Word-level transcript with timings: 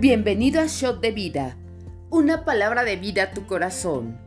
Bienvenido 0.00 0.62
a 0.62 0.66
Shot 0.66 1.02
de 1.02 1.10
Vida, 1.10 1.58
una 2.08 2.46
palabra 2.46 2.84
de 2.84 2.96
vida 2.96 3.24
a 3.24 3.30
tu 3.32 3.44
corazón. 3.44 4.18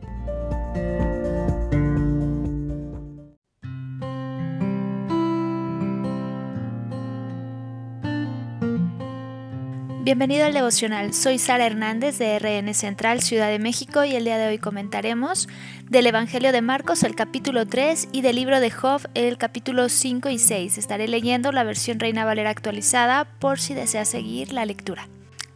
Bienvenido 10.04 10.46
al 10.46 10.54
devocional. 10.54 11.12
Soy 11.12 11.40
Sara 11.40 11.66
Hernández 11.66 12.18
de 12.18 12.38
RN 12.38 12.72
Central, 12.72 13.20
Ciudad 13.20 13.48
de 13.48 13.58
México, 13.58 14.04
y 14.04 14.14
el 14.14 14.22
día 14.22 14.38
de 14.38 14.46
hoy 14.46 14.58
comentaremos 14.58 15.48
del 15.90 16.06
Evangelio 16.06 16.52
de 16.52 16.62
Marcos, 16.62 17.02
el 17.02 17.16
capítulo 17.16 17.66
3, 17.66 18.10
y 18.12 18.20
del 18.20 18.36
libro 18.36 18.60
de 18.60 18.70
Job, 18.70 19.00
el 19.14 19.38
capítulo 19.38 19.88
5 19.88 20.28
y 20.28 20.38
6. 20.38 20.78
Estaré 20.78 21.08
leyendo 21.08 21.50
la 21.50 21.64
versión 21.64 21.98
Reina 21.98 22.24
Valera 22.24 22.50
actualizada 22.50 23.24
por 23.40 23.58
si 23.58 23.74
desea 23.74 24.04
seguir 24.04 24.52
la 24.52 24.66
lectura. 24.66 25.08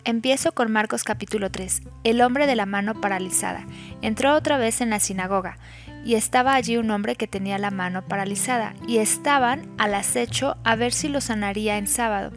Empiezo 0.05 0.53
con 0.53 0.73
Marcos 0.73 1.05
capítulo 1.05 1.51
3. 1.51 1.83
El 2.05 2.23
hombre 2.23 2.47
de 2.47 2.57
la 2.57 2.67
mano 2.67 3.01
paralizada. 3.01 3.67
Entró 4.01 4.35
otra 4.35 4.57
vez 4.57 4.81
en 4.81 4.91
la 4.91 5.01
sinagoga, 5.01 5.59
y 6.05 6.15
estaba 6.15 6.55
allí 6.55 6.77
un 6.77 6.91
hombre 6.91 7.17
que 7.17 7.27
tenía 7.27 7.59
la 7.59 7.71
mano 7.71 8.03
paralizada, 8.07 8.75
y 8.87 8.99
estaban 8.99 9.69
al 9.77 9.95
acecho 9.95 10.57
a 10.65 10.77
ver 10.77 10.93
si 10.93 11.09
lo 11.09 11.21
sanaría 11.21 11.77
en 11.77 11.87
sábado 11.87 12.33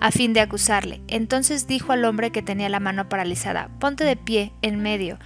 a 0.00 0.10
fin 0.10 0.34
de 0.34 0.40
acusarle. 0.40 1.00
Entonces 1.08 1.66
dijo 1.66 1.92
al 1.92 2.04
hombre 2.04 2.30
que 2.30 2.42
tenía 2.42 2.68
la 2.68 2.80
mano 2.80 3.08
paralizada, 3.08 3.70
ponte 3.78 4.04
de 4.04 4.16
pie 4.16 4.52
en 4.60 4.80
medio. 4.80 5.18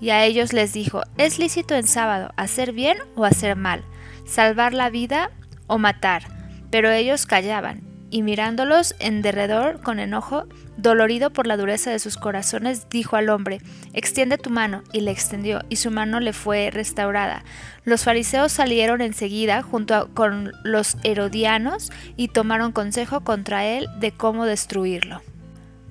Y 0.00 0.10
a 0.10 0.24
ellos 0.24 0.52
les 0.52 0.72
dijo, 0.72 1.02
¿es 1.18 1.38
lícito 1.38 1.74
en 1.74 1.86
sábado 1.86 2.32
hacer 2.36 2.72
bien 2.72 2.96
o 3.16 3.24
hacer 3.24 3.56
mal? 3.56 3.84
¿Salvar 4.26 4.72
la 4.72 4.88
vida 4.88 5.30
o 5.66 5.78
matar? 5.78 6.22
Pero 6.70 6.90
ellos 6.90 7.26
callaban 7.26 7.93
y 8.14 8.22
mirándolos 8.22 8.94
en 9.00 9.22
derredor 9.22 9.80
con 9.82 9.98
enojo, 9.98 10.44
dolorido 10.76 11.32
por 11.32 11.48
la 11.48 11.56
dureza 11.56 11.90
de 11.90 11.98
sus 11.98 12.16
corazones, 12.16 12.88
dijo 12.88 13.16
al 13.16 13.28
hombre, 13.28 13.60
extiende 13.92 14.38
tu 14.38 14.50
mano, 14.50 14.84
y 14.92 15.00
le 15.00 15.10
extendió, 15.10 15.62
y 15.68 15.76
su 15.76 15.90
mano 15.90 16.20
le 16.20 16.32
fue 16.32 16.70
restaurada. 16.70 17.42
Los 17.82 18.04
fariseos 18.04 18.52
salieron 18.52 19.00
enseguida 19.00 19.62
junto 19.62 20.14
con 20.14 20.52
los 20.62 20.96
herodianos 21.02 21.90
y 22.16 22.28
tomaron 22.28 22.70
consejo 22.70 23.22
contra 23.22 23.66
él 23.66 23.88
de 23.98 24.12
cómo 24.12 24.46
destruirlo. 24.46 25.20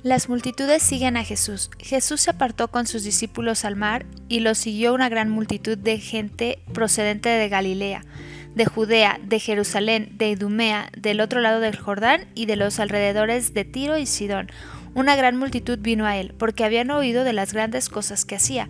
Las 0.01 0.29
multitudes 0.29 0.81
siguen 0.81 1.17
a 1.17 1.25
Jesús. 1.25 1.71
Jesús 1.77 2.21
se 2.21 2.29
apartó 2.29 2.69
con 2.69 2.87
sus 2.87 3.03
discípulos 3.03 3.65
al 3.65 3.75
mar 3.75 4.05
y 4.29 4.39
lo 4.39 4.55
siguió 4.55 4.93
una 4.93 5.09
gran 5.09 5.29
multitud 5.29 5.77
de 5.77 5.99
gente 5.99 6.59
procedente 6.71 7.27
de 7.27 7.49
Galilea 7.49 8.05
de 8.55 8.65
Judea, 8.65 9.19
de 9.23 9.39
Jerusalén, 9.39 10.09
de 10.17 10.29
Idumea, 10.29 10.89
del 10.97 11.21
otro 11.21 11.41
lado 11.41 11.59
del 11.59 11.75
Jordán 11.75 12.27
y 12.35 12.45
de 12.45 12.55
los 12.55 12.79
alrededores 12.79 13.53
de 13.53 13.65
Tiro 13.65 13.97
y 13.97 14.05
Sidón. 14.05 14.49
Una 14.95 15.15
gran 15.15 15.37
multitud 15.37 15.79
vino 15.79 16.05
a 16.05 16.17
él, 16.17 16.33
porque 16.37 16.63
habían 16.63 16.91
oído 16.91 17.23
de 17.23 17.33
las 17.33 17.53
grandes 17.53 17.89
cosas 17.89 18.25
que 18.25 18.35
hacía. 18.35 18.69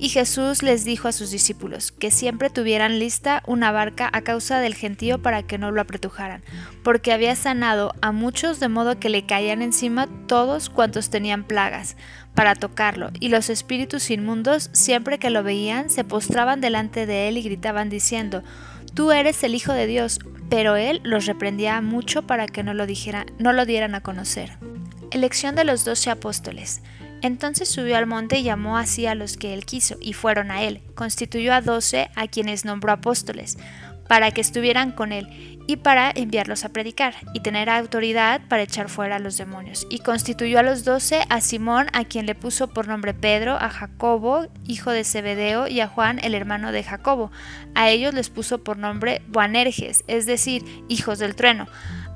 Y 0.00 0.08
Jesús 0.08 0.62
les 0.62 0.84
dijo 0.84 1.08
a 1.08 1.12
sus 1.12 1.30
discípulos 1.30 1.92
que 1.92 2.10
siempre 2.10 2.48
tuvieran 2.48 2.98
lista 2.98 3.42
una 3.46 3.70
barca 3.70 4.08
a 4.10 4.22
causa 4.22 4.58
del 4.58 4.74
gentío 4.74 5.20
para 5.20 5.42
que 5.42 5.58
no 5.58 5.72
lo 5.72 5.82
apretujaran, 5.82 6.42
porque 6.82 7.12
había 7.12 7.36
sanado 7.36 7.92
a 8.00 8.10
muchos 8.10 8.60
de 8.60 8.68
modo 8.68 8.98
que 8.98 9.10
le 9.10 9.26
caían 9.26 9.60
encima 9.60 10.08
todos 10.26 10.70
cuantos 10.70 11.10
tenían 11.10 11.44
plagas, 11.44 11.98
para 12.34 12.54
tocarlo, 12.54 13.10
y 13.20 13.28
los 13.28 13.50
espíritus 13.50 14.10
inmundos 14.10 14.70
siempre 14.72 15.18
que 15.18 15.30
lo 15.30 15.42
veían 15.42 15.90
se 15.90 16.04
postraban 16.04 16.60
delante 16.60 17.06
de 17.06 17.28
él 17.28 17.36
y 17.36 17.42
gritaban 17.42 17.90
diciendo, 17.90 18.42
Tú 18.94 19.12
eres 19.12 19.42
el 19.44 19.54
Hijo 19.54 19.72
de 19.72 19.86
Dios, 19.86 20.18
pero 20.48 20.76
él 20.76 21.00
los 21.04 21.26
reprendía 21.26 21.80
mucho 21.80 22.22
para 22.22 22.46
que 22.46 22.62
no 22.62 22.74
lo, 22.74 22.86
dijera, 22.86 23.24
no 23.38 23.52
lo 23.52 23.66
dieran 23.66 23.94
a 23.94 24.00
conocer. 24.00 24.58
Elección 25.12 25.54
de 25.54 25.64
los 25.64 25.84
doce 25.84 26.10
apóstoles. 26.10 26.82
Entonces 27.22 27.68
subió 27.68 27.96
al 27.96 28.06
monte 28.06 28.38
y 28.38 28.42
llamó 28.42 28.78
así 28.78 29.06
a 29.06 29.14
los 29.14 29.36
que 29.36 29.54
él 29.54 29.64
quiso, 29.64 29.96
y 30.00 30.14
fueron 30.14 30.50
a 30.50 30.62
él. 30.62 30.82
Constituyó 30.94 31.52
a 31.52 31.60
doce 31.60 32.10
a 32.16 32.26
quienes 32.26 32.64
nombró 32.64 32.92
apóstoles, 32.92 33.58
para 34.08 34.32
que 34.32 34.40
estuvieran 34.40 34.90
con 34.92 35.12
él, 35.12 35.59
y 35.70 35.76
para 35.76 36.10
enviarlos 36.12 36.64
a 36.64 36.70
predicar, 36.70 37.14
y 37.32 37.38
tener 37.38 37.70
autoridad 37.70 38.40
para 38.48 38.62
echar 38.62 38.88
fuera 38.88 39.16
a 39.16 39.18
los 39.20 39.36
demonios. 39.36 39.86
Y 39.88 40.00
constituyó 40.00 40.58
a 40.58 40.64
los 40.64 40.82
doce 40.82 41.22
a 41.28 41.40
Simón, 41.40 41.86
a 41.92 42.02
quien 42.02 42.26
le 42.26 42.34
puso 42.34 42.66
por 42.66 42.88
nombre 42.88 43.14
Pedro, 43.14 43.54
a 43.54 43.70
Jacobo, 43.70 44.48
hijo 44.66 44.90
de 44.90 45.04
Zebedeo, 45.04 45.68
y 45.68 45.78
a 45.78 45.86
Juan, 45.86 46.18
el 46.24 46.34
hermano 46.34 46.72
de 46.72 46.82
Jacobo. 46.82 47.30
A 47.76 47.88
ellos 47.88 48.12
les 48.14 48.30
puso 48.30 48.64
por 48.64 48.78
nombre 48.78 49.22
Boanerges, 49.28 50.02
es 50.08 50.26
decir, 50.26 50.64
hijos 50.88 51.20
del 51.20 51.36
trueno. 51.36 51.68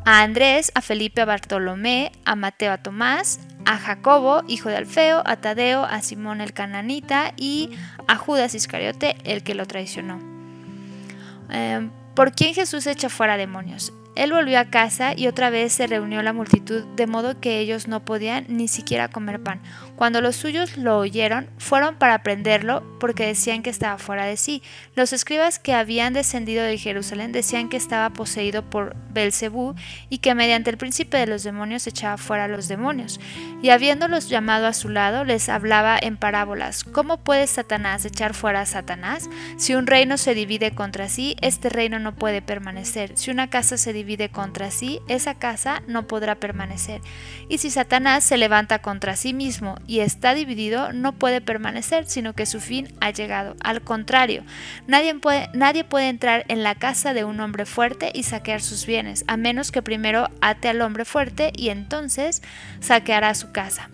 A 0.04 0.22
Andrés, 0.22 0.72
a 0.74 0.80
Felipe, 0.80 1.20
a 1.20 1.24
Bartolomé, 1.24 2.10
a 2.24 2.34
Mateo, 2.34 2.72
a 2.72 2.78
Tomás, 2.78 3.38
a 3.66 3.78
Jacobo, 3.78 4.42
hijo 4.48 4.68
de 4.68 4.78
Alfeo, 4.78 5.22
a 5.24 5.36
Tadeo, 5.36 5.84
a 5.84 6.02
Simón 6.02 6.40
el 6.40 6.54
cananita 6.54 7.34
y 7.36 7.70
a 8.08 8.16
Judas 8.16 8.56
Iscariote, 8.56 9.16
el 9.22 9.44
que 9.44 9.54
lo 9.54 9.64
traicionó. 9.64 10.18
Em, 11.50 11.92
¿Por 12.14 12.32
quién 12.32 12.54
Jesús 12.54 12.86
echa 12.86 13.08
fuera 13.08 13.36
demonios? 13.36 13.92
Él 14.14 14.32
volvió 14.32 14.60
a 14.60 14.66
casa 14.66 15.14
y 15.16 15.26
otra 15.26 15.50
vez 15.50 15.72
se 15.72 15.88
reunió 15.88 16.22
la 16.22 16.32
multitud, 16.32 16.84
de 16.94 17.08
modo 17.08 17.40
que 17.40 17.58
ellos 17.58 17.88
no 17.88 18.04
podían 18.04 18.44
ni 18.48 18.68
siquiera 18.68 19.08
comer 19.08 19.42
pan. 19.42 19.60
Cuando 19.96 20.20
los 20.20 20.36
suyos 20.36 20.76
lo 20.76 20.98
oyeron, 20.98 21.50
fueron 21.58 21.96
para 21.96 22.22
prenderlo, 22.22 22.82
porque 23.00 23.26
decían 23.26 23.62
que 23.62 23.70
estaba 23.70 23.98
fuera 23.98 24.24
de 24.24 24.36
sí. 24.36 24.62
Los 24.94 25.12
escribas 25.12 25.58
que 25.58 25.74
habían 25.74 26.12
descendido 26.12 26.62
de 26.62 26.78
Jerusalén 26.78 27.32
decían 27.32 27.68
que 27.68 27.76
estaba 27.76 28.10
poseído 28.10 28.62
por 28.62 28.94
Belcebú 29.12 29.74
y 30.08 30.18
que 30.18 30.34
mediante 30.34 30.70
el 30.70 30.78
príncipe 30.78 31.16
de 31.16 31.26
los 31.26 31.42
demonios 31.42 31.86
echaba 31.86 32.16
fuera 32.16 32.44
a 32.44 32.48
los 32.48 32.68
demonios. 32.68 33.20
Y 33.62 33.70
habiéndolos 33.70 34.28
llamado 34.28 34.66
a 34.66 34.74
su 34.74 34.88
lado, 34.88 35.24
les 35.24 35.48
hablaba 35.48 35.98
en 36.00 36.16
parábolas. 36.16 36.84
¿Cómo 36.84 37.18
puede 37.18 37.46
Satanás 37.48 38.04
echar 38.04 38.34
fuera 38.34 38.60
a 38.60 38.66
Satanás? 38.66 39.28
Si 39.56 39.74
un 39.74 39.86
reino 39.86 40.18
se 40.18 40.34
divide 40.34 40.74
contra 40.74 41.08
sí, 41.08 41.36
este 41.40 41.68
reino 41.68 41.98
no 41.98 42.14
puede 42.14 42.42
permanecer. 42.42 43.16
Si 43.16 43.30
una 43.30 43.50
casa 43.50 43.76
se 43.76 43.92
divide 43.92 44.04
divide 44.04 44.28
contra 44.28 44.70
sí, 44.70 45.00
esa 45.08 45.34
casa 45.34 45.82
no 45.86 46.06
podrá 46.06 46.34
permanecer. 46.34 47.00
Y 47.48 47.58
si 47.58 47.70
Satanás 47.70 48.22
se 48.22 48.36
levanta 48.36 48.80
contra 48.80 49.16
sí 49.16 49.32
mismo 49.32 49.76
y 49.86 50.00
está 50.00 50.34
dividido, 50.34 50.92
no 50.92 51.12
puede 51.12 51.40
permanecer, 51.40 52.06
sino 52.06 52.32
que 52.32 52.46
su 52.46 52.60
fin 52.60 52.94
ha 53.00 53.10
llegado. 53.10 53.56
Al 53.62 53.82
contrario, 53.82 54.44
nadie 54.86 55.14
puede, 55.14 55.48
nadie 55.52 55.84
puede 55.84 56.08
entrar 56.08 56.44
en 56.48 56.62
la 56.62 56.74
casa 56.74 57.14
de 57.14 57.24
un 57.24 57.40
hombre 57.40 57.66
fuerte 57.66 58.10
y 58.14 58.22
saquear 58.22 58.60
sus 58.60 58.86
bienes, 58.86 59.24
a 59.26 59.36
menos 59.36 59.72
que 59.72 59.82
primero 59.82 60.28
ate 60.40 60.68
al 60.68 60.80
hombre 60.82 61.04
fuerte 61.04 61.52
y 61.56 61.68
entonces 61.68 62.42
saqueará 62.80 63.34
su 63.34 63.52
casa. 63.52 63.90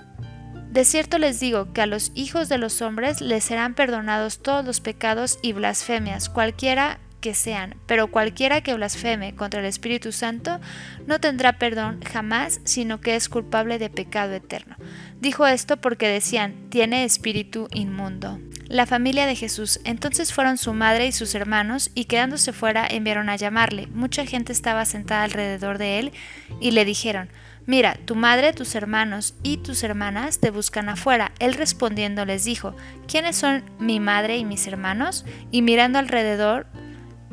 De 0.70 0.84
cierto 0.84 1.18
les 1.18 1.40
digo 1.40 1.72
que 1.72 1.82
a 1.82 1.86
los 1.86 2.12
hijos 2.14 2.48
de 2.48 2.56
los 2.56 2.80
hombres 2.80 3.20
les 3.20 3.42
serán 3.42 3.74
perdonados 3.74 4.40
todos 4.40 4.64
los 4.64 4.80
pecados 4.80 5.40
y 5.42 5.52
blasfemias, 5.52 6.28
cualquiera 6.28 7.00
que 7.20 7.34
sean, 7.34 7.76
pero 7.86 8.08
cualquiera 8.08 8.62
que 8.62 8.74
blasfeme 8.74 9.34
contra 9.34 9.60
el 9.60 9.66
Espíritu 9.66 10.12
Santo 10.12 10.60
no 11.06 11.20
tendrá 11.20 11.58
perdón 11.58 12.00
jamás, 12.02 12.60
sino 12.64 13.00
que 13.00 13.16
es 13.16 13.28
culpable 13.28 13.78
de 13.78 13.90
pecado 13.90 14.34
eterno. 14.34 14.76
Dijo 15.20 15.46
esto 15.46 15.76
porque 15.76 16.08
decían, 16.08 16.54
tiene 16.70 17.04
espíritu 17.04 17.68
inmundo. 17.72 18.40
La 18.66 18.86
familia 18.86 19.26
de 19.26 19.34
Jesús. 19.34 19.80
Entonces 19.84 20.32
fueron 20.32 20.56
su 20.56 20.72
madre 20.72 21.06
y 21.06 21.12
sus 21.12 21.34
hermanos, 21.34 21.90
y 21.94 22.04
quedándose 22.04 22.52
fuera 22.52 22.86
enviaron 22.88 23.28
a 23.28 23.36
llamarle. 23.36 23.88
Mucha 23.88 24.24
gente 24.24 24.52
estaba 24.52 24.84
sentada 24.84 25.24
alrededor 25.24 25.78
de 25.78 25.98
él, 25.98 26.12
y 26.60 26.70
le 26.70 26.84
dijeron, 26.84 27.30
Mira, 27.66 27.94
tu 28.04 28.16
madre, 28.16 28.52
tus 28.52 28.74
hermanos 28.74 29.34
y 29.42 29.58
tus 29.58 29.84
hermanas 29.84 30.40
te 30.40 30.50
buscan 30.50 30.88
afuera. 30.88 31.32
Él 31.38 31.54
respondiendo 31.54 32.24
les 32.24 32.44
dijo, 32.44 32.74
¿quiénes 33.06 33.36
son 33.36 33.62
mi 33.78 34.00
madre 34.00 34.38
y 34.38 34.44
mis 34.44 34.66
hermanos? 34.66 35.24
Y 35.50 35.62
mirando 35.62 35.98
alrededor, 35.98 36.66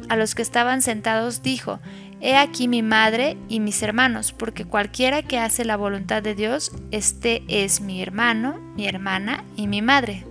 a 0.10 0.16
los 0.16 0.36
que 0.36 0.42
estaban 0.42 0.82
sentados 0.82 1.44
dijo, 1.44 1.80
He 2.20 2.36
aquí 2.36 2.68
mi 2.68 2.82
madre 2.82 3.38
y 3.48 3.60
mis 3.60 3.84
hermanos, 3.84 4.32
porque 4.32 4.66
cualquiera 4.66 5.22
que 5.22 5.38
hace 5.38 5.66
la 5.66 5.78
voluntad 5.78 6.24
de 6.24 6.34
Dios, 6.34 6.72
este 6.90 7.44
es 7.48 7.80
mi 7.80 8.02
hermano, 8.02 8.60
mi 8.76 8.88
hermana 8.88 9.44
y 9.56 9.68
mi 9.68 9.84
madre. 9.84 10.26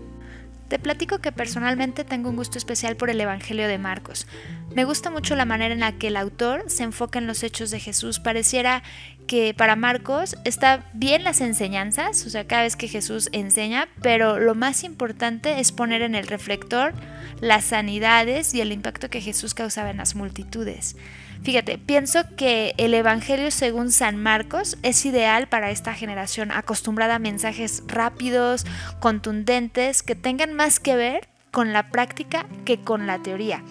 Te 0.69 0.81
platico 0.81 1.21
que 1.21 1.31
personalmente 1.31 2.03
tengo 2.03 2.29
un 2.29 2.35
gusto 2.35 2.59
especial 2.59 2.97
por 2.97 3.09
el 3.09 3.21
Evangelio 3.21 3.69
de 3.69 3.79
Marcos. 3.79 4.27
Me 4.75 4.85
gusta 4.85 5.11
mucho 5.11 5.37
la 5.37 5.45
manera 5.45 5.73
en 5.73 5.79
la 5.79 5.93
que 5.93 6.09
el 6.09 6.17
autor 6.17 6.65
se 6.67 6.83
enfoca 6.83 7.21
en 7.21 7.29
los 7.29 7.45
hechos 7.45 7.71
de 7.71 7.79
Jesús. 7.79 8.19
Pareciera 8.19 8.83
que 9.29 9.55
para 9.55 9.77
Marcos 9.77 10.37
está 10.45 10.91
bien 10.93 11.23
las 11.23 11.41
enseñanzas, 11.41 12.27
o 12.27 12.31
sea, 12.31 12.49
cada 12.49 12.63
vez 12.63 12.75
que 12.75 12.89
Jesús 12.89 13.29
enseña, 13.31 13.87
pero 14.03 14.41
lo 14.41 14.57
más 14.57 14.83
importante 14.83 15.61
es 15.61 15.71
poner 15.71 16.03
en 16.03 16.17
el 16.17 16.27
reflector 16.27 16.95
las 17.41 17.65
sanidades 17.65 18.55
y 18.55 18.61
el 18.61 18.73
impacto 18.73 19.11
que 19.11 19.21
Jesús 19.21 19.55
causaba 19.55 19.91
en 19.91 19.99
las 19.99 20.15
multitudes. 20.15 20.97
Fíjate, 21.43 21.79
pienso 21.79 22.25
que 22.37 22.75
el 22.77 22.95
Evangelio 22.95 23.51
según 23.51 23.93
San 23.93 24.17
Marcos 24.17 24.79
es 24.83 25.05
ideal 25.07 25.49
para 25.49 25.71
esta 25.71 25.95
generación 25.95 26.51
acostumbrada 26.51 27.17
a 27.17 27.21
mensajes 27.21 27.83
rápidos, 27.87 28.67
contundentes, 29.01 30.03
que 30.03 30.15
tengan 30.15 30.55
más 30.55 30.81
que 30.81 30.97
ver 30.97 31.29
con 31.51 31.73
la 31.73 31.91
práctica 31.91 32.47
que 32.65 32.81
con 32.81 33.07
la 33.07 33.23
teoría. 33.23 33.63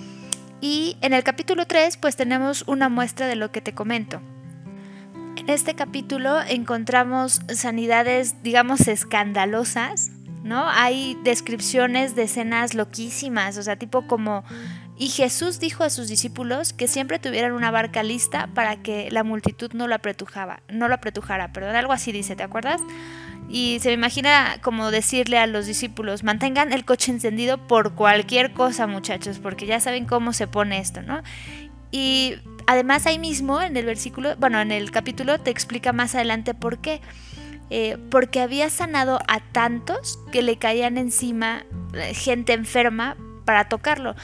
Y 0.62 0.98
en 1.02 1.14
el 1.14 1.24
capítulo 1.24 1.68
3 1.68 1.98
pues 1.98 2.16
tenemos 2.16 2.64
una 2.68 2.90
muestra 2.90 3.28
de 3.28 3.36
lo 3.36 3.52
que 3.52 3.62
te 3.62 3.74
comento. 3.74 4.22
En 5.36 5.50
este 5.50 5.76
capítulo 5.76 6.42
encontramos 6.42 7.42
sanidades, 7.54 8.42
digamos, 8.42 8.88
escandalosas, 8.88 10.12
¿no? 10.46 10.70
Hay 10.70 11.18
descripciones 11.24 12.16
de 12.16 12.24
escenas 12.24 12.76
loquísimas, 12.76 13.58
o 13.58 13.64
sea, 13.64 13.76
tipo 13.78 14.08
como... 14.08 14.46
Y 14.98 15.10
Jesús 15.10 15.60
dijo 15.60 15.84
a 15.84 15.90
sus 15.90 16.08
discípulos 16.08 16.72
que 16.72 16.88
siempre 16.88 17.20
tuvieran 17.20 17.52
una 17.52 17.72
barca 17.72 18.04
lista 18.04 18.48
para 18.54 18.78
que 18.78 19.10
la 19.12 19.24
multitud 19.24 19.74
no 19.74 19.88
lo 19.88 19.96
apretujaba, 19.96 20.62
no 20.70 20.88
lo 20.88 20.94
apretujara, 20.94 21.52
perdón, 21.52 21.76
algo 21.76 21.92
así 21.92 22.14
dice, 22.14 22.36
¿te 22.36 22.44
acuerdas? 22.44 22.80
Y 23.50 23.80
se 23.82 23.90
me 23.90 23.96
imagina 23.96 24.58
como 24.62 24.92
decirle 24.92 25.40
a 25.40 25.48
los 25.48 25.66
discípulos, 25.66 26.24
mantengan 26.24 26.72
el 26.72 26.86
coche 26.86 27.12
encendido 27.12 27.58
por 27.68 27.94
cualquier 27.96 28.54
cosa, 28.54 28.88
muchachos, 28.88 29.40
porque 29.40 29.66
ya 29.66 29.80
saben 29.80 30.06
cómo 30.06 30.32
se 30.32 30.48
pone 30.48 30.80
esto, 30.80 31.02
¿no? 31.02 31.22
Y 31.92 32.36
además 32.68 33.08
ahí 33.08 33.20
mismo 33.20 33.62
en 33.62 33.76
el 33.78 33.86
versículo, 33.86 34.36
bueno, 34.38 34.62
en 34.62 34.72
el 34.72 34.92
capítulo 34.92 35.40
te 35.40 35.50
explica 35.50 35.92
más 35.92 36.16
adelante 36.16 36.54
por 36.54 36.78
qué. 36.78 37.02
Eh, 37.70 37.98
porque 38.12 38.42
había 38.42 38.70
sanado 38.70 39.20
a 39.28 39.40
tantos 39.40 40.20
que 40.32 40.44
le 40.44 40.58
caían 40.58 40.98
encima 41.00 41.66
eh, 41.94 42.14
gente 42.14 42.54
enferma 42.54 43.18
para 43.44 43.70
tocarlo. 43.70 44.16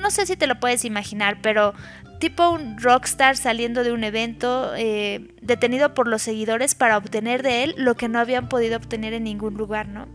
no 0.00 0.10
sé 0.10 0.26
si 0.26 0.36
te 0.36 0.46
lo 0.46 0.58
puedes 0.60 0.84
imaginar, 0.84 1.38
pero 1.42 1.74
tipo 2.20 2.50
un 2.50 2.78
rockstar 2.78 3.36
saliendo 3.36 3.82
de 3.82 3.92
un 3.92 4.04
evento, 4.04 4.72
eh, 4.76 5.28
detenido 5.40 5.94
por 5.94 6.06
los 6.06 6.22
seguidores 6.22 6.74
para 6.74 6.96
obtener 6.96 7.42
de 7.42 7.64
él 7.64 7.74
lo 7.76 7.96
que 7.96 8.08
no 8.08 8.18
habían 8.18 8.48
podido 8.48 8.76
obtener 8.76 9.14
en 9.14 9.24
ningún 9.24 9.54
lugar, 9.54 9.88
¿no? 9.88 10.06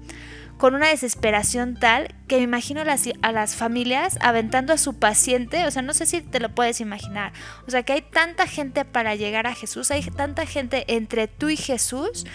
Con 0.57 0.73
una 0.73 0.87
desesperación 0.87 1.75
tal 1.75 2.15
que 2.27 2.37
me 2.37 2.43
imagino 2.43 2.81
a 2.81 3.31
las, 3.31 3.55
familias 3.55 4.17
aventando 4.21 4.73
a 4.73 4.77
su 4.77 4.97
paciente, 4.97 5.65
o 5.65 5.71
sea, 5.71 5.81
no 5.81 5.93
sé 5.93 6.05
si 6.05 6.21
te 6.21 6.39
lo 6.39 6.53
puedes 6.55 6.79
imaginar, 6.81 7.33
o 7.67 7.71
sea, 7.71 7.83
que 7.83 7.93
hay 7.93 8.01
tanta 8.01 8.47
gente 8.47 8.85
para 8.85 9.15
llegar 9.15 9.47
a 9.47 9.53
Jesús, 9.53 9.91
hay 9.91 10.01
tanta 10.03 10.45
gente 10.45 10.85
entre 10.87 11.27
tú 11.27 11.49
y 11.49 11.57
Jesús, 11.57 12.25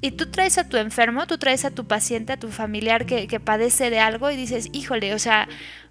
y 0.00 0.12
tú 0.12 0.30
traes 0.30 0.58
a 0.58 0.68
tu 0.68 0.76
enfermo, 0.76 1.26
tú 1.26 1.38
traes 1.38 1.64
a 1.64 1.70
tu 1.70 1.86
paciente, 1.86 2.32
a 2.32 2.36
tu 2.36 2.48
familiar 2.48 3.04
que, 3.04 3.26
que, 3.26 3.40
padece 3.40 3.90
de 3.90 3.98
algo 3.98 4.30
y 4.30 4.36
dices, 4.36 4.68
híjole, 4.72 5.12
o 5.14 5.18
sea, 5.18 5.48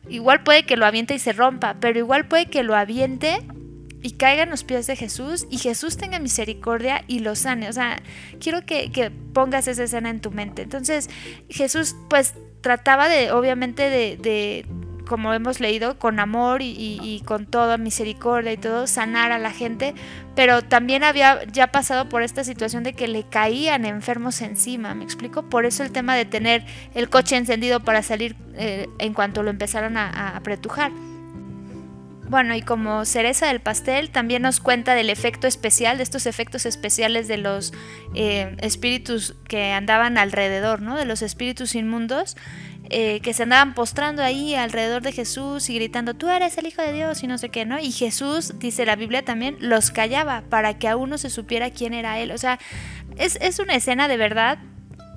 igual 0.08 0.44
puede 0.44 0.66
que 0.66 0.78
lo 0.78 0.86
aviente 0.86 1.16
y 1.16 1.20
se 1.20 1.34
rompa, 1.34 1.76
pero 1.82 2.00
igual 2.00 2.28
puede 2.28 2.46
que 2.46 2.64
lo 2.64 2.76
aviente 2.76 3.40
y 4.02 4.12
caiga 4.12 4.44
en 4.44 4.50
los 4.50 4.64
pies 4.64 4.88
de 4.88 4.96
Jesús 4.96 5.48
y 5.50 5.58
Jesús 5.58 5.98
tenga 5.98 6.20
misericordia 6.20 7.04
y 7.08 7.20
lo 7.20 7.36
sane. 7.36 7.70
O 7.70 7.74
sea, 7.74 8.02
quiero 8.40 8.66
que, 8.66 8.92
que 8.92 9.12
pongas 9.12 9.68
esa 9.68 9.84
escena 9.84 10.10
en 10.10 10.22
tu 10.22 10.32
mente. 10.32 10.62
Entonces, 10.62 11.10
Jesús 11.50 11.96
pues 12.10 12.34
trataba 12.62 13.10
de, 13.10 13.32
obviamente, 13.32 13.90
de, 13.90 14.18
de 14.18 14.66
como 15.08 15.34
hemos 15.34 15.60
leído, 15.60 15.98
con 15.98 16.20
amor 16.20 16.62
y, 16.62 17.24
con 17.26 17.46
toda 17.46 17.78
misericordia 17.78 18.52
y 18.52 18.58
todo, 18.58 18.86
sanar 18.86 19.32
a 19.32 19.40
la 19.40 19.52
gente, 19.52 19.96
pero 20.36 20.62
también 20.64 21.04
había 21.04 21.44
ya 21.46 21.68
pasado 21.68 22.10
por 22.10 22.22
esta 22.22 22.44
situación 22.44 22.84
de 22.84 22.94
que 22.94 23.08
le 23.08 23.24
caían 23.24 23.86
enfermos 23.86 24.42
encima, 24.42 24.94
¿me 24.94 25.04
explico? 25.04 25.50
Por 25.50 25.66
eso 25.66 25.84
el 25.84 25.92
tema 25.92 26.16
de 26.16 26.26
tener 26.26 26.66
el 26.94 27.10
coche 27.10 27.38
encendido 27.38 27.80
para 27.80 28.04
salir 28.04 28.36
eh, 28.56 28.88
en 29.00 29.14
cuanto 29.14 29.42
lo 29.42 29.50
empezaron 29.50 29.98
a, 29.98 30.36
apretujar. 30.36 30.92
Bueno, 32.30 32.56
y 32.56 32.62
como 32.62 33.06
cereza 33.06 33.48
del 33.48 33.62
pastel, 33.62 34.10
también 34.10 34.42
nos 34.42 34.60
cuenta 34.60 34.96
del 34.96 35.10
efecto 35.10 35.48
especial, 35.48 35.98
de 35.98 36.04
estos 36.04 36.26
efectos 36.26 36.66
especiales 36.66 37.30
de 37.30 37.38
los 37.38 37.74
eh, 38.16 38.56
espíritus 38.60 39.36
que 39.48 39.72
andaban 39.72 40.18
alrededor, 40.18 40.82
¿no? 40.82 40.98
De 40.98 41.06
los 41.06 41.22
espíritus 41.22 41.76
inmundos. 41.76 42.36
Eh, 42.90 43.20
que 43.20 43.34
se 43.34 43.44
andaban 43.44 43.74
postrando 43.74 44.24
ahí 44.24 44.56
alrededor 44.56 45.02
de 45.02 45.12
Jesús 45.12 45.70
y 45.70 45.76
gritando, 45.76 46.14
tú 46.14 46.30
eres 46.30 46.58
el 46.58 46.68
Hijo 46.68 46.82
de 46.82 46.94
Dios 46.94 47.22
y 47.22 47.28
no 47.28 47.38
sé 47.38 47.50
qué, 47.50 47.66
¿no? 47.66 47.78
Y 47.80 47.92
Jesús, 47.92 48.54
dice 48.60 48.86
la 48.86 48.96
Biblia 48.96 49.26
también, 49.26 49.58
los 49.60 49.92
callaba 49.92 50.44
para 50.50 50.80
que 50.80 50.88
aún 50.88 51.10
no 51.10 51.18
se 51.18 51.30
supiera 51.30 51.70
quién 51.70 51.94
era 51.94 52.18
Él. 52.20 52.32
O 52.32 52.38
sea, 52.38 52.60
es, 53.18 53.38
es 53.42 53.60
una 53.60 53.76
escena 53.76 54.08
de 54.08 54.16
verdad 54.16 54.60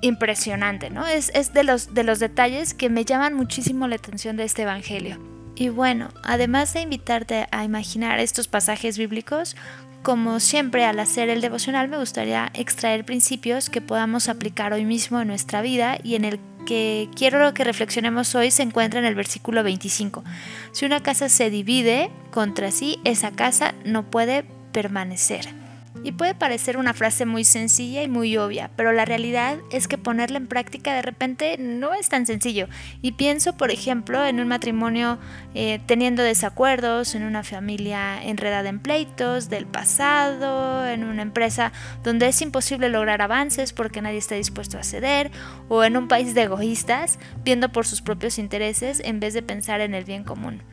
impresionante, 0.01 0.89
¿no? 0.89 1.07
Es, 1.07 1.31
es 1.33 1.53
de, 1.53 1.63
los, 1.63 1.93
de 1.93 2.03
los 2.03 2.19
detalles 2.19 2.73
que 2.73 2.89
me 2.89 3.05
llaman 3.05 3.35
muchísimo 3.35 3.87
la 3.87 3.95
atención 3.95 4.35
de 4.35 4.43
este 4.43 4.63
Evangelio. 4.63 5.30
Y 5.61 5.69
bueno, 5.69 6.09
además 6.23 6.73
de 6.73 6.81
invitarte 6.81 7.45
a 7.51 7.63
imaginar 7.63 8.19
estos 8.19 8.47
pasajes 8.47 8.97
bíblicos, 8.97 9.55
como 10.01 10.39
siempre 10.39 10.85
al 10.85 10.99
hacer 10.99 11.29
el 11.29 11.39
devocional 11.39 11.87
me 11.87 11.99
gustaría 11.99 12.49
extraer 12.55 13.05
principios 13.05 13.69
que 13.69 13.79
podamos 13.79 14.27
aplicar 14.27 14.73
hoy 14.73 14.85
mismo 14.85 15.21
en 15.21 15.27
nuestra 15.27 15.61
vida 15.61 15.99
y 16.01 16.15
en 16.15 16.25
el 16.25 16.39
que 16.65 17.09
quiero 17.15 17.53
que 17.53 17.63
reflexionemos 17.63 18.33
hoy 18.33 18.49
se 18.49 18.63
encuentra 18.63 19.01
en 19.01 19.05
el 19.05 19.13
versículo 19.13 19.63
25. 19.63 20.23
Si 20.71 20.83
una 20.83 21.03
casa 21.03 21.29
se 21.29 21.51
divide 21.51 22.09
contra 22.31 22.71
sí, 22.71 22.99
esa 23.03 23.29
casa 23.29 23.75
no 23.85 24.09
puede 24.09 24.45
permanecer. 24.71 25.60
Y 26.03 26.13
puede 26.13 26.33
parecer 26.33 26.77
una 26.77 26.93
frase 26.93 27.25
muy 27.25 27.43
sencilla 27.43 28.01
y 28.01 28.07
muy 28.07 28.35
obvia, 28.37 28.71
pero 28.75 28.91
la 28.91 29.05
realidad 29.05 29.59
es 29.71 29.87
que 29.87 29.97
ponerla 29.97 30.37
en 30.37 30.47
práctica 30.47 30.95
de 30.95 31.03
repente 31.03 31.57
no 31.59 31.93
es 31.93 32.09
tan 32.09 32.25
sencillo. 32.25 32.67
Y 33.01 33.13
pienso, 33.13 33.55
por 33.55 33.69
ejemplo, 33.69 34.25
en 34.25 34.39
un 34.39 34.47
matrimonio 34.47 35.19
eh, 35.53 35.79
teniendo 35.85 36.23
desacuerdos, 36.23 37.13
en 37.13 37.23
una 37.23 37.43
familia 37.43 38.21
enredada 38.23 38.69
en 38.69 38.79
pleitos 38.79 39.49
del 39.49 39.67
pasado, 39.67 40.87
en 40.87 41.03
una 41.03 41.21
empresa 41.21 41.71
donde 42.03 42.27
es 42.27 42.41
imposible 42.41 42.89
lograr 42.89 43.21
avances 43.21 43.71
porque 43.71 44.01
nadie 44.01 44.17
está 44.17 44.35
dispuesto 44.35 44.79
a 44.79 44.83
ceder, 44.83 45.31
o 45.69 45.83
en 45.83 45.97
un 45.97 46.07
país 46.07 46.33
de 46.33 46.43
egoístas 46.43 47.19
viendo 47.43 47.69
por 47.69 47.85
sus 47.85 48.01
propios 48.01 48.39
intereses 48.39 49.01
en 49.05 49.19
vez 49.19 49.33
de 49.33 49.43
pensar 49.43 49.81
en 49.81 49.93
el 49.93 50.03
bien 50.03 50.23
común. 50.23 50.63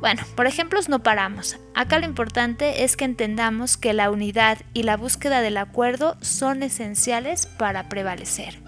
Bueno, 0.00 0.22
por 0.34 0.46
ejemplos 0.46 0.88
no 0.88 1.02
paramos. 1.02 1.58
Acá 1.74 1.98
lo 1.98 2.06
importante 2.06 2.84
es 2.84 2.96
que 2.96 3.04
entendamos 3.04 3.76
que 3.76 3.92
la 3.92 4.10
unidad 4.10 4.58
y 4.72 4.82
la 4.82 4.96
búsqueda 4.96 5.42
del 5.42 5.58
acuerdo 5.58 6.16
son 6.22 6.62
esenciales 6.62 7.46
para 7.46 7.88
prevalecer. 7.90 8.58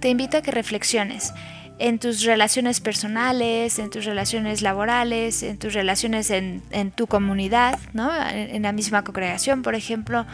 Te 0.00 0.10
invito 0.10 0.36
a 0.36 0.42
que 0.42 0.50
reflexiones 0.50 1.32
en 1.78 1.98
tus 1.98 2.24
relaciones 2.24 2.80
personales, 2.80 3.78
en 3.78 3.88
tus 3.88 4.04
relaciones 4.04 4.60
laborales, 4.60 5.42
en 5.42 5.56
tus 5.56 5.72
relaciones 5.72 6.30
en, 6.30 6.90
tu 6.94 7.06
comunidad, 7.06 7.78
¿no? 7.94 8.10
en, 8.30 8.62
la 8.62 8.72
misma 8.72 9.02
congregación, 9.02 9.62
por 9.62 9.74
ejemplo, 9.74 10.26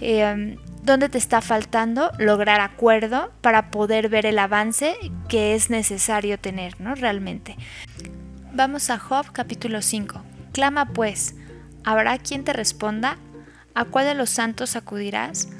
eh, 0.00 0.56
¿dónde 0.82 1.10
te 1.10 1.18
está 1.18 1.42
faltando 1.42 2.12
lograr 2.18 2.60
acuerdo 2.60 3.30
para 3.42 3.70
poder 3.70 4.08
ver 4.08 4.24
el 4.24 4.38
avance 4.38 4.96
que 5.28 5.54
es 5.54 5.68
necesario 5.68 6.38
tener 6.38 6.80
¿no? 6.80 6.94
realmente. 6.94 7.56
Vamos 8.56 8.88
a 8.88 8.98
Job 8.98 9.32
capítulo 9.32 9.82
5. 9.82 10.22
Clama 10.54 10.86
pues, 10.86 11.34
¿habrá 11.84 12.16
quien 12.16 12.42
te 12.42 12.54
responda? 12.54 13.18
¿A 13.74 13.84
cuál 13.84 14.06
de 14.06 14.14
los 14.14 14.30
santos 14.30 14.76
acudirás? 14.76 15.50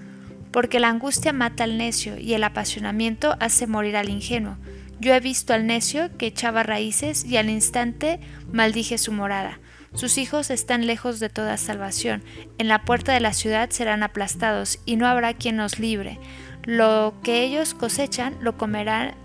Porque 0.51 0.81
la 0.81 0.89
angustia 0.89 1.35
mata 1.35 1.65
al 1.65 1.77
necio 1.77 2.17
y 2.17 2.33
el 2.33 2.43
apasionamiento 2.43 3.37
hace 3.39 3.67
morir 3.67 3.99
al 3.99 4.09
ingenuo. 4.09 4.57
Yo 4.99 5.13
he 5.13 5.21
visto 5.21 5.53
al 5.53 5.67
necio 5.67 6.09
que 6.17 6.29
echaba 6.29 6.63
raíces 6.63 7.27
y 7.27 7.37
al 7.37 7.51
instante 7.51 8.19
maldije 8.51 8.97
su 8.97 9.13
morada. 9.13 9.61
Sus 9.93 10.17
hijos 10.17 10.49
están 10.49 10.87
lejos 10.87 11.21
de 11.21 11.29
toda 11.29 11.59
salvación. 11.59 12.25
En 12.57 12.67
la 12.67 12.87
puerta 12.87 13.13
de 13.13 13.21
la 13.21 13.35
ciudad 13.35 13.69
serán 13.69 14.05
aplastados 14.05 14.79
y 14.87 14.97
no 14.97 15.07
habrá 15.07 15.35
quien 15.35 15.59
los 15.59 15.79
libre. 15.79 16.19
Lo 16.65 17.13
que 17.23 17.45
ellos 17.45 17.75
cosechan 17.75 18.39
lo 18.41 18.57
comerán 18.57 19.17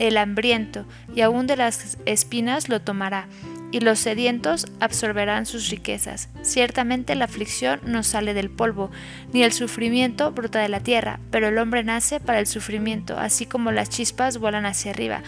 el 0.00 0.16
hambriento, 0.16 0.86
y 1.14 1.20
aún 1.20 1.46
de 1.46 1.56
las 1.56 1.98
espinas 2.06 2.68
lo 2.68 2.80
tomará, 2.80 3.28
y 3.70 3.80
los 3.80 4.00
sedientos 4.00 4.66
absorberán 4.80 5.46
sus 5.46 5.68
riquezas. 5.68 6.28
Ciertamente 6.42 7.14
la 7.14 7.26
aflicción 7.26 7.80
no 7.84 8.02
sale 8.02 8.34
del 8.34 8.50
polvo, 8.50 8.90
ni 9.32 9.44
el 9.44 9.52
sufrimiento 9.52 10.32
brota 10.32 10.58
de 10.58 10.68
la 10.68 10.80
tierra, 10.80 11.20
pero 11.30 11.48
el 11.48 11.58
hombre 11.58 11.84
nace 11.84 12.18
para 12.18 12.40
el 12.40 12.46
sufrimiento, 12.46 13.18
así 13.18 13.46
como 13.46 13.70
las 13.70 13.90
chispas 13.90 14.38
vuelan 14.38 14.66
hacia 14.66 14.90
arriba. 14.90 15.22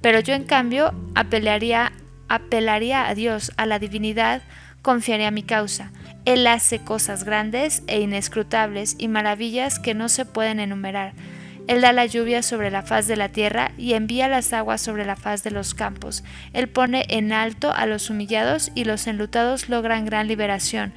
Pero 0.00 0.20
yo 0.20 0.34
en 0.34 0.44
cambio 0.44 0.92
apelaría, 1.14 1.92
apelaría 2.28 3.08
a 3.08 3.14
Dios, 3.14 3.52
a 3.56 3.66
la 3.66 3.78
divinidad, 3.78 4.42
confiaría 4.82 5.30
mi 5.30 5.42
causa. 5.42 5.90
Él 6.26 6.46
hace 6.46 6.80
cosas 6.80 7.24
grandes 7.24 7.82
e 7.86 8.00
inescrutables 8.00 8.94
y 8.98 9.08
maravillas 9.08 9.78
que 9.78 9.94
no 9.94 10.10
se 10.10 10.26
pueden 10.26 10.60
enumerar. 10.60 11.14
Él 11.68 11.82
da 11.82 11.92
la 11.92 12.06
lluvia 12.06 12.42
sobre 12.42 12.70
la 12.70 12.82
faz 12.82 13.06
de 13.06 13.16
la 13.16 13.28
tierra 13.28 13.72
y 13.76 13.92
envía 13.92 14.26
las 14.26 14.52
aguas 14.54 14.80
sobre 14.80 15.04
la 15.04 15.16
faz 15.16 15.44
de 15.44 15.50
los 15.50 15.74
campos. 15.74 16.24
Él 16.54 16.68
pone 16.68 17.04
en 17.10 17.30
alto 17.30 17.72
a 17.72 17.84
los 17.84 18.08
humillados 18.08 18.72
y 18.74 18.84
los 18.84 19.06
enlutados 19.06 19.68
logran 19.68 20.06
gran 20.06 20.28
liberación. 20.28 20.94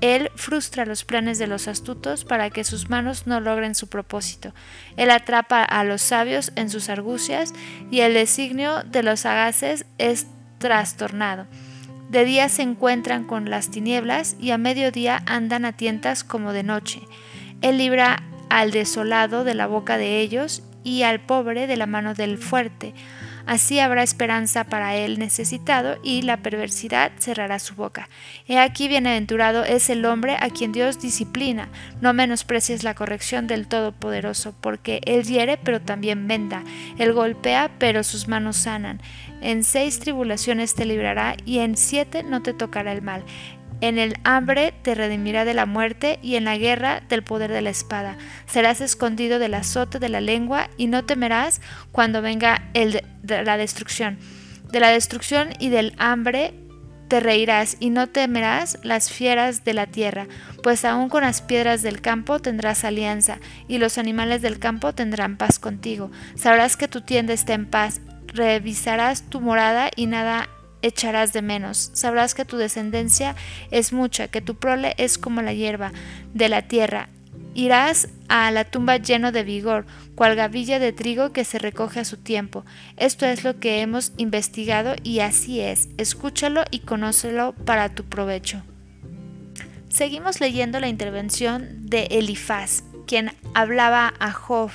Él 0.00 0.30
frustra 0.34 0.86
los 0.86 1.04
planes 1.04 1.38
de 1.38 1.46
los 1.46 1.68
astutos 1.68 2.24
para 2.24 2.48
que 2.48 2.64
sus 2.64 2.88
manos 2.88 3.26
no 3.26 3.38
logren 3.40 3.74
su 3.74 3.88
propósito. 3.88 4.54
Él 4.96 5.10
atrapa 5.10 5.62
a 5.62 5.84
los 5.84 6.00
sabios 6.00 6.52
en 6.56 6.70
sus 6.70 6.88
argucias 6.88 7.52
y 7.90 8.00
el 8.00 8.14
designio 8.14 8.82
de 8.84 9.02
los 9.02 9.20
sagaces 9.20 9.84
es 9.98 10.26
trastornado. 10.58 11.46
De 12.08 12.24
día 12.24 12.48
se 12.48 12.62
encuentran 12.62 13.24
con 13.24 13.50
las 13.50 13.70
tinieblas 13.70 14.36
y 14.40 14.52
a 14.52 14.58
mediodía 14.58 15.22
andan 15.26 15.66
a 15.66 15.76
tientas 15.76 16.24
como 16.24 16.54
de 16.54 16.62
noche. 16.62 17.00
Él 17.60 17.76
libra 17.76 18.22
al 18.50 18.70
desolado 18.70 19.44
de 19.44 19.54
la 19.54 19.66
boca 19.66 19.98
de 19.98 20.20
ellos 20.20 20.62
y 20.84 21.02
al 21.02 21.20
pobre 21.20 21.66
de 21.66 21.76
la 21.76 21.86
mano 21.86 22.14
del 22.14 22.38
fuerte. 22.38 22.94
Así 23.48 23.80
habrá 23.80 24.02
esperanza 24.02 24.64
para 24.64 24.94
el 24.94 25.18
necesitado 25.18 25.96
y 26.02 26.20
la 26.20 26.36
perversidad 26.36 27.12
cerrará 27.18 27.58
su 27.58 27.74
boca. 27.74 28.10
He 28.46 28.58
aquí 28.58 28.88
bienaventurado 28.88 29.64
es 29.64 29.88
el 29.88 30.04
hombre 30.04 30.36
a 30.38 30.50
quien 30.50 30.70
Dios 30.70 31.00
disciplina. 31.00 31.70
No 32.02 32.12
menosprecies 32.12 32.84
la 32.84 32.94
corrección 32.94 33.46
del 33.46 33.66
Todopoderoso, 33.66 34.54
porque 34.60 35.00
Él 35.06 35.24
hiere 35.24 35.56
pero 35.56 35.80
también 35.80 36.28
venda. 36.28 36.62
Él 36.98 37.14
golpea 37.14 37.70
pero 37.78 38.04
sus 38.04 38.28
manos 38.28 38.58
sanan. 38.58 39.00
En 39.40 39.64
seis 39.64 39.98
tribulaciones 39.98 40.74
te 40.74 40.84
librará 40.84 41.34
y 41.46 41.60
en 41.60 41.78
siete 41.78 42.22
no 42.24 42.42
te 42.42 42.52
tocará 42.52 42.92
el 42.92 43.00
mal. 43.00 43.24
En 43.80 43.98
el 43.98 44.16
hambre 44.24 44.74
te 44.82 44.94
redimirá 44.94 45.44
de 45.44 45.54
la 45.54 45.66
muerte 45.66 46.18
y 46.22 46.34
en 46.34 46.44
la 46.44 46.58
guerra 46.58 47.02
del 47.08 47.22
poder 47.22 47.52
de 47.52 47.62
la 47.62 47.70
espada. 47.70 48.16
Serás 48.46 48.80
escondido 48.80 49.38
del 49.38 49.54
azote 49.54 49.98
de 49.98 50.08
la 50.08 50.20
lengua 50.20 50.68
y 50.76 50.88
no 50.88 51.04
temerás 51.04 51.60
cuando 51.92 52.20
venga 52.22 52.68
el 52.74 53.02
de 53.22 53.44
la 53.44 53.56
destrucción. 53.56 54.18
De 54.70 54.80
la 54.80 54.90
destrucción 54.90 55.50
y 55.60 55.68
del 55.68 55.94
hambre 55.98 56.54
te 57.08 57.20
reirás 57.20 57.76
y 57.80 57.90
no 57.90 58.06
temerás 58.06 58.78
las 58.82 59.10
fieras 59.10 59.64
de 59.64 59.72
la 59.72 59.86
tierra, 59.86 60.26
pues 60.62 60.84
aun 60.84 61.08
con 61.08 61.22
las 61.22 61.40
piedras 61.40 61.82
del 61.82 62.00
campo 62.00 62.38
tendrás 62.38 62.84
alianza, 62.84 63.38
y 63.66 63.78
los 63.78 63.96
animales 63.96 64.42
del 64.42 64.58
campo 64.58 64.94
tendrán 64.94 65.38
paz 65.38 65.58
contigo. 65.58 66.10
Sabrás 66.34 66.76
que 66.76 66.86
tu 66.86 67.00
tienda 67.00 67.32
está 67.32 67.54
en 67.54 67.64
paz, 67.66 68.02
revisarás 68.26 69.22
tu 69.22 69.40
morada 69.40 69.90
y 69.96 70.06
nada 70.06 70.48
echarás 70.82 71.32
de 71.32 71.42
menos. 71.42 71.90
Sabrás 71.94 72.34
que 72.34 72.44
tu 72.44 72.56
descendencia 72.56 73.36
es 73.70 73.92
mucha, 73.92 74.28
que 74.28 74.40
tu 74.40 74.56
prole 74.56 74.94
es 74.98 75.18
como 75.18 75.42
la 75.42 75.52
hierba 75.52 75.92
de 76.34 76.48
la 76.48 76.62
tierra. 76.62 77.08
Irás 77.54 78.08
a 78.28 78.50
la 78.50 78.64
tumba 78.64 78.98
lleno 78.98 79.32
de 79.32 79.42
vigor, 79.42 79.86
cual 80.14 80.36
gavilla 80.36 80.78
de 80.78 80.92
trigo 80.92 81.32
que 81.32 81.44
se 81.44 81.58
recoge 81.58 82.00
a 82.00 82.04
su 82.04 82.16
tiempo. 82.16 82.64
Esto 82.96 83.26
es 83.26 83.42
lo 83.42 83.58
que 83.58 83.80
hemos 83.80 84.12
investigado 84.16 84.94
y 85.02 85.20
así 85.20 85.60
es. 85.60 85.88
Escúchalo 85.96 86.64
y 86.70 86.80
conócelo 86.80 87.54
para 87.64 87.88
tu 87.88 88.04
provecho. 88.04 88.62
Seguimos 89.88 90.40
leyendo 90.40 90.78
la 90.80 90.88
intervención 90.88 91.86
de 91.88 92.04
Elifaz, 92.10 92.84
quien 93.06 93.32
hablaba 93.54 94.12
a 94.20 94.32
Job 94.32 94.70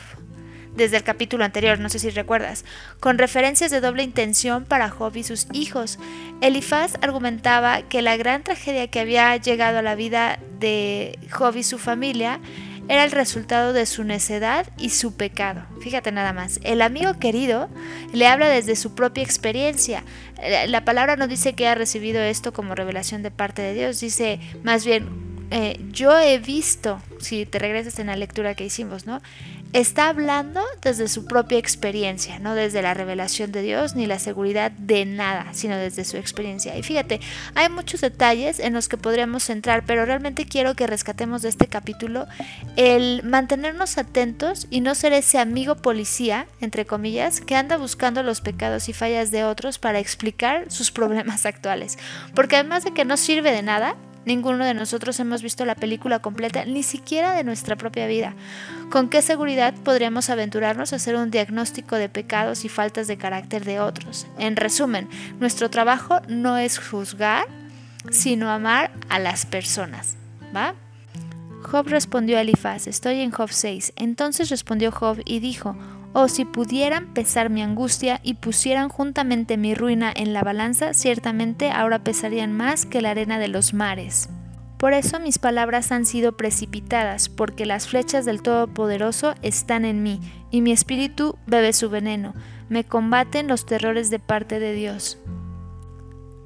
desde 0.75 0.97
el 0.97 1.03
capítulo 1.03 1.43
anterior, 1.43 1.79
no 1.79 1.89
sé 1.89 1.99
si 1.99 2.09
recuerdas, 2.09 2.65
con 2.99 3.17
referencias 3.17 3.71
de 3.71 3.81
doble 3.81 4.03
intención 4.03 4.65
para 4.65 4.89
Job 4.89 5.15
y 5.15 5.23
sus 5.23 5.47
hijos. 5.53 5.99
Elifaz 6.41 6.95
argumentaba 7.01 7.83
que 7.83 8.01
la 8.01 8.17
gran 8.17 8.43
tragedia 8.43 8.87
que 8.87 8.99
había 8.99 9.35
llegado 9.37 9.79
a 9.79 9.83
la 9.83 9.95
vida 9.95 10.39
de 10.59 11.17
Job 11.31 11.55
y 11.55 11.63
su 11.63 11.77
familia 11.77 12.39
era 12.89 13.05
el 13.05 13.11
resultado 13.11 13.71
de 13.71 13.85
su 13.85 14.03
necedad 14.03 14.67
y 14.77 14.89
su 14.89 15.15
pecado. 15.15 15.65
Fíjate 15.81 16.11
nada 16.11 16.33
más, 16.33 16.59
el 16.63 16.81
amigo 16.81 17.17
querido 17.17 17.69
le 18.11 18.27
habla 18.27 18.49
desde 18.49 18.75
su 18.75 18.93
propia 18.93 19.23
experiencia. 19.23 20.03
La 20.67 20.83
palabra 20.83 21.15
no 21.15 21.27
dice 21.27 21.53
que 21.53 21.67
ha 21.67 21.75
recibido 21.75 22.21
esto 22.21 22.51
como 22.51 22.75
revelación 22.75 23.23
de 23.23 23.31
parte 23.31 23.61
de 23.61 23.73
Dios, 23.73 23.99
dice 23.99 24.39
más 24.63 24.85
bien, 24.85 25.33
eh, 25.51 25.79
yo 25.91 26.17
he 26.19 26.39
visto, 26.39 26.99
si 27.19 27.45
te 27.45 27.59
regresas 27.59 27.99
en 27.99 28.07
la 28.07 28.15
lectura 28.15 28.55
que 28.55 28.65
hicimos, 28.65 29.05
¿no? 29.05 29.21
Está 29.73 30.09
hablando 30.09 30.61
desde 30.81 31.07
su 31.07 31.25
propia 31.25 31.57
experiencia, 31.57 32.37
no 32.39 32.53
desde 32.53 32.83
la 32.83 32.93
revelación 32.93 33.51
de 33.51 33.63
Dios 33.63 33.95
ni 33.95 34.05
la 34.05 34.19
seguridad 34.19 34.71
de 34.71 35.05
nada, 35.05 35.47
sino 35.53 35.75
desde 35.75 36.05
su 36.05 36.17
experiencia. 36.17 36.77
Y 36.77 36.83
fíjate, 36.83 37.19
hay 37.55 37.69
muchos 37.69 38.01
detalles 38.01 38.59
en 38.59 38.73
los 38.73 38.87
que 38.87 38.97
podríamos 38.97 39.43
centrar, 39.43 39.83
pero 39.85 40.05
realmente 40.05 40.45
quiero 40.45 40.75
que 40.75 40.85
rescatemos 40.85 41.41
de 41.41 41.49
este 41.49 41.67
capítulo 41.67 42.27
el 42.75 43.23
mantenernos 43.23 43.97
atentos 43.97 44.67
y 44.69 44.81
no 44.81 44.93
ser 44.93 45.13
ese 45.13 45.39
amigo 45.39 45.75
policía, 45.75 46.47
entre 46.61 46.85
comillas, 46.85 47.41
que 47.41 47.55
anda 47.55 47.77
buscando 47.77 48.21
los 48.21 48.41
pecados 48.41 48.89
y 48.89 48.93
fallas 48.93 49.31
de 49.31 49.43
otros 49.43 49.79
para 49.79 49.99
explicar 49.99 50.71
sus 50.71 50.91
problemas 50.91 51.45
actuales. 51.47 51.97
Porque 52.35 52.57
además 52.57 52.83
de 52.83 52.93
que 52.93 53.05
no 53.05 53.17
sirve 53.17 53.51
de 53.51 53.63
nada, 53.63 53.95
Ninguno 54.25 54.65
de 54.65 54.73
nosotros 54.73 55.19
hemos 55.19 55.41
visto 55.41 55.65
la 55.65 55.75
película 55.75 56.19
completa, 56.19 56.65
ni 56.65 56.83
siquiera 56.83 57.33
de 57.35 57.43
nuestra 57.43 57.75
propia 57.75 58.07
vida. 58.07 58.33
¿Con 58.89 59.09
qué 59.09 59.21
seguridad 59.21 59.73
podríamos 59.73 60.29
aventurarnos 60.29 60.93
a 60.93 60.97
hacer 60.97 61.15
un 61.15 61.31
diagnóstico 61.31 61.95
de 61.95 62.09
pecados 62.09 62.63
y 62.65 62.69
faltas 62.69 63.07
de 63.07 63.17
carácter 63.17 63.65
de 63.65 63.79
otros? 63.79 64.27
En 64.37 64.55
resumen, 64.55 65.09
nuestro 65.39 65.69
trabajo 65.69 66.21
no 66.27 66.57
es 66.57 66.79
juzgar, 66.79 67.45
sino 68.11 68.49
amar 68.49 68.91
a 69.09 69.19
las 69.19 69.45
personas. 69.45 70.15
¿Va? 70.55 70.75
Job 71.63 71.87
respondió 71.87 72.37
a 72.37 72.41
Elifaz, 72.41 72.87
estoy 72.87 73.21
en 73.21 73.31
Job 73.31 73.49
6. 73.51 73.93
Entonces 73.95 74.49
respondió 74.49 74.91
Job 74.91 75.21
y 75.25 75.39
dijo, 75.39 75.75
Oh, 76.15 76.27
si 76.27 76.45
pudieran 76.45 77.13
pesar 77.13 77.49
mi 77.49 77.63
angustia 77.63 78.19
y 78.21 78.35
pusieran 78.35 78.87
juntamente 78.89 79.57
mi 79.57 79.73
ruina 79.73 80.13
en 80.15 80.31
la 80.31 80.43
balanza, 80.43 80.93
ciertamente 80.93 81.71
ahora 81.71 82.03
pesarían 82.03 82.53
más 82.53 82.85
que 82.85 83.01
la 83.01 83.11
arena 83.11 83.39
de 83.39 83.47
los 83.47 83.73
mares. 83.73 84.29
Por 84.77 84.93
eso 84.93 85.19
mis 85.19 85.39
palabras 85.39 85.91
han 85.91 86.05
sido 86.05 86.37
precipitadas, 86.37 87.29
porque 87.29 87.65
las 87.65 87.87
flechas 87.87 88.25
del 88.25 88.43
Todopoderoso 88.43 89.33
están 89.41 89.85
en 89.85 90.03
mí, 90.03 90.19
y 90.51 90.61
mi 90.61 90.71
espíritu 90.71 91.37
bebe 91.47 91.73
su 91.73 91.89
veneno. 91.89 92.35
Me 92.69 92.83
combaten 92.83 93.47
los 93.47 93.65
terrores 93.65 94.11
de 94.11 94.19
parte 94.19 94.59
de 94.59 94.73
Dios. 94.73 95.17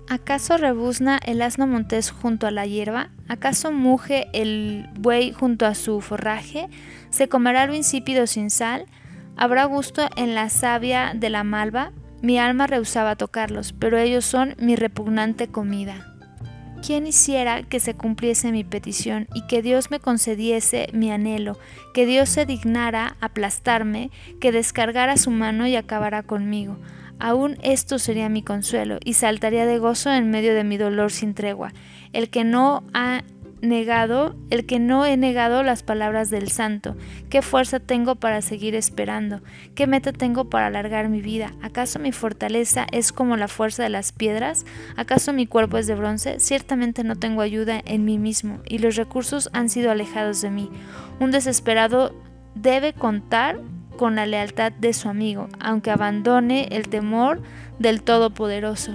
¿Acaso 0.08 0.56
rebuzna 0.56 1.20
el 1.26 1.42
asno 1.42 1.68
montés 1.68 2.12
junto 2.12 2.48
a 2.48 2.52
la 2.52 2.66
hierba? 2.66 3.10
¿Acaso 3.28 3.74
muge 3.74 4.28
el 4.32 4.88
buey 4.98 5.34
junto 5.34 5.66
a 5.66 5.76
su 5.76 6.00
forraje? 6.00 6.70
¿Se 7.10 7.28
comerá 7.28 7.66
lo 7.66 7.76
insípido 7.76 8.28
sin 8.28 8.50
sal? 8.50 8.86
Habrá 9.38 9.66
gusto 9.66 10.10
en 10.16 10.34
la 10.34 10.50
savia 10.50 11.14
de 11.16 11.30
la 11.30 11.44
malva. 11.44 11.92
Mi 12.24 12.40
alma 12.40 12.66
rehusaba 12.66 13.16
tocarlos, 13.16 13.72
pero 13.72 14.00
ellos 14.00 14.26
son 14.26 14.56
mi 14.58 14.76
repugnante 14.76 15.48
comida. 15.48 16.16
¿Quién 16.86 17.06
hiciera 17.06 17.62
que 17.62 17.80
se 17.80 17.94
cumpliese 17.94 18.52
mi 18.52 18.64
petición 18.64 19.28
y 19.36 19.46
que 19.46 19.62
Dios 19.62 19.92
me 19.92 20.00
concediese 20.00 20.88
mi 20.92 21.12
anhelo, 21.12 21.60
que 21.94 22.08
Dios 22.08 22.30
se 22.30 22.46
dignara 22.46 23.16
aplastarme, 23.22 24.10
que 24.42 24.52
descargara 24.52 25.18
su 25.18 25.30
mano 25.30 25.68
y 25.68 25.76
acabara 25.76 26.24
conmigo? 26.24 26.78
Aún 27.20 27.58
esto 27.62 28.00
sería 28.00 28.30
mi 28.30 28.44
consuelo, 28.44 29.00
y 29.04 29.14
saltaría 29.14 29.66
de 29.66 29.80
gozo 29.80 30.12
en 30.12 30.30
medio 30.30 30.54
de 30.56 30.64
mi 30.64 30.78
dolor 30.78 31.12
sin 31.12 31.34
tregua. 31.34 31.74
El 32.14 32.30
que 32.30 32.44
no 32.44 32.84
ha 32.94 33.24
negado, 33.62 34.36
el 34.50 34.66
que 34.66 34.80
no 34.80 35.06
he 35.06 35.18
negado 35.18 35.64
las 35.64 35.84
palabras 35.84 36.30
del 36.30 36.50
santo. 36.50 36.96
¿Qué 37.30 37.42
fuerza 37.42 37.80
tengo 37.80 38.16
para 38.16 38.42
seguir 38.42 38.76
esperando? 38.76 39.42
¿Qué 39.76 39.88
meta 39.88 40.14
tengo 40.14 40.50
para 40.50 40.68
alargar 40.68 41.10
mi 41.10 41.22
vida? 41.22 41.54
¿Acaso 41.62 42.00
mi 42.00 42.12
fortaleza 42.12 42.86
es 42.92 43.12
como 43.12 43.38
la 43.38 43.48
fuerza 43.48 43.84
de 43.84 43.90
las 43.90 44.12
piedras? 44.12 44.66
¿Acaso 44.96 45.34
mi 45.34 45.48
cuerpo 45.48 45.78
es 45.78 45.88
de 45.88 45.96
bronce? 45.96 46.40
Ciertamente 46.40 47.04
no 47.04 47.16
tengo 47.16 47.42
ayuda 47.42 47.82
en 47.86 48.06
mí 48.06 48.18
mismo 48.18 48.60
y 48.66 48.80
los 48.80 48.96
recursos 48.96 49.50
han 49.54 49.70
sido 49.70 49.92
alejados 49.92 50.42
de 50.42 50.50
mí. 50.50 50.70
Un 51.20 51.32
desesperado 51.32 52.14
debe 52.56 52.94
contar 52.94 53.60
con 53.98 54.16
la 54.16 54.26
lealtad 54.26 54.72
de 54.72 54.94
su 54.94 55.10
amigo, 55.10 55.50
aunque 55.60 55.92
abandone 55.92 56.68
el 56.72 56.88
temor 56.88 57.42
del 57.80 58.04
Todopoderoso. 58.04 58.94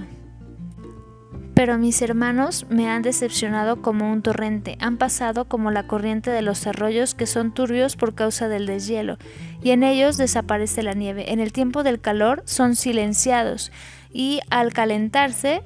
Pero 1.54 1.76
mis 1.76 2.00
hermanos 2.00 2.66
me 2.71 2.88
han 2.88 3.02
decepcionado 3.02 3.82
como 3.82 4.11
un 4.11 4.23
torrente, 4.23 4.78
han 4.80 4.97
pasado 4.97 5.44
como 5.47 5.71
la 5.71 5.87
corriente 5.87 6.30
de 6.30 6.40
los 6.40 6.66
arroyos 6.66 7.14
que 7.14 7.26
son 7.26 7.52
turbios 7.52 7.97
por 7.97 8.14
causa 8.14 8.49
del 8.49 8.66
deshielo, 8.66 9.18
y 9.62 9.71
en 9.71 9.82
ellos 9.82 10.16
desaparece 10.16 10.82
la 10.82 10.94
nieve. 10.94 11.30
En 11.30 11.40
el 11.40 11.52
tiempo 11.52 11.82
del 11.82 12.00
calor 12.00 12.42
son 12.47 12.75
silenciados, 12.75 13.71
y 14.11 14.40
al 14.50 14.73
calentarse 14.73 15.62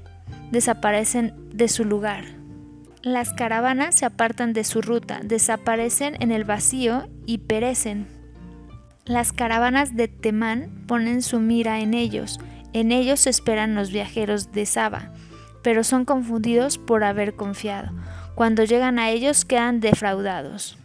desaparecen 0.50 1.35
de 1.52 1.69
su 1.69 1.85
lugar. 1.85 2.25
Las 3.02 3.33
caravanas 3.33 3.95
se 3.95 4.07
apartan 4.07 4.52
de 4.52 4.64
su 4.64 4.83
ruta, 4.83 5.21
desaparecen 5.23 6.16
en 6.21 6.33
el 6.33 6.43
vacío 6.43 7.09
y 7.26 7.38
perecen. 7.38 8.09
Las 9.05 9.33
caravanas 9.33 9.95
de 9.95 10.09
Temán 10.09 10.85
ponen 10.88 11.23
su 11.23 11.38
mira 11.38 11.78
en 11.78 11.95
ellos, 11.95 12.40
en 12.73 12.90
ellos 12.90 13.28
esperan 13.28 13.76
los 13.76 13.93
viajeros 13.93 14.50
de 14.50 14.66
Saba 14.66 15.12
pero 15.67 15.83
son 15.83 16.05
confundidos 16.05 16.79
por 16.79 17.03
haber 17.03 17.35
confiado. 17.35 17.91
Cuando 18.37 18.63
llegan 18.63 19.01
a 19.01 19.11
ellos 19.11 19.45
quedan 19.45 19.81
defraudados. 19.81 20.79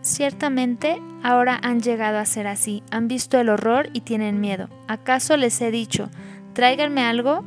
Ciertamente 0.00 1.02
ahora 1.24 1.58
han 1.60 1.80
llegado 1.80 2.18
a 2.18 2.24
ser 2.24 2.46
así, 2.46 2.84
han 2.92 3.08
visto 3.08 3.40
el 3.40 3.48
horror 3.48 3.90
y 3.92 4.02
tienen 4.02 4.40
miedo. 4.40 4.68
¿Acaso 4.86 5.36
les 5.36 5.60
he 5.60 5.72
dicho, 5.72 6.08
tráiganme 6.52 7.02
algo? 7.02 7.44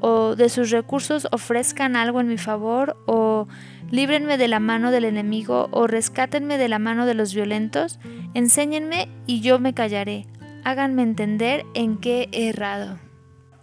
¿O 0.00 0.34
de 0.34 0.48
sus 0.48 0.70
recursos 0.70 1.28
ofrezcan 1.30 1.94
algo 1.94 2.22
en 2.22 2.28
mi 2.28 2.38
favor? 2.38 2.96
¿O 3.04 3.46
líbrenme 3.90 4.38
de 4.38 4.48
la 4.48 4.60
mano 4.60 4.90
del 4.90 5.04
enemigo? 5.04 5.68
¿O 5.72 5.86
rescátenme 5.86 6.56
de 6.56 6.70
la 6.70 6.78
mano 6.78 7.04
de 7.04 7.12
los 7.12 7.34
violentos? 7.34 8.00
Enséñenme 8.32 9.10
y 9.26 9.42
yo 9.42 9.58
me 9.58 9.74
callaré. 9.74 10.26
Háganme 10.64 11.02
entender 11.02 11.66
en 11.74 11.98
qué 11.98 12.30
he 12.32 12.48
errado. 12.48 13.03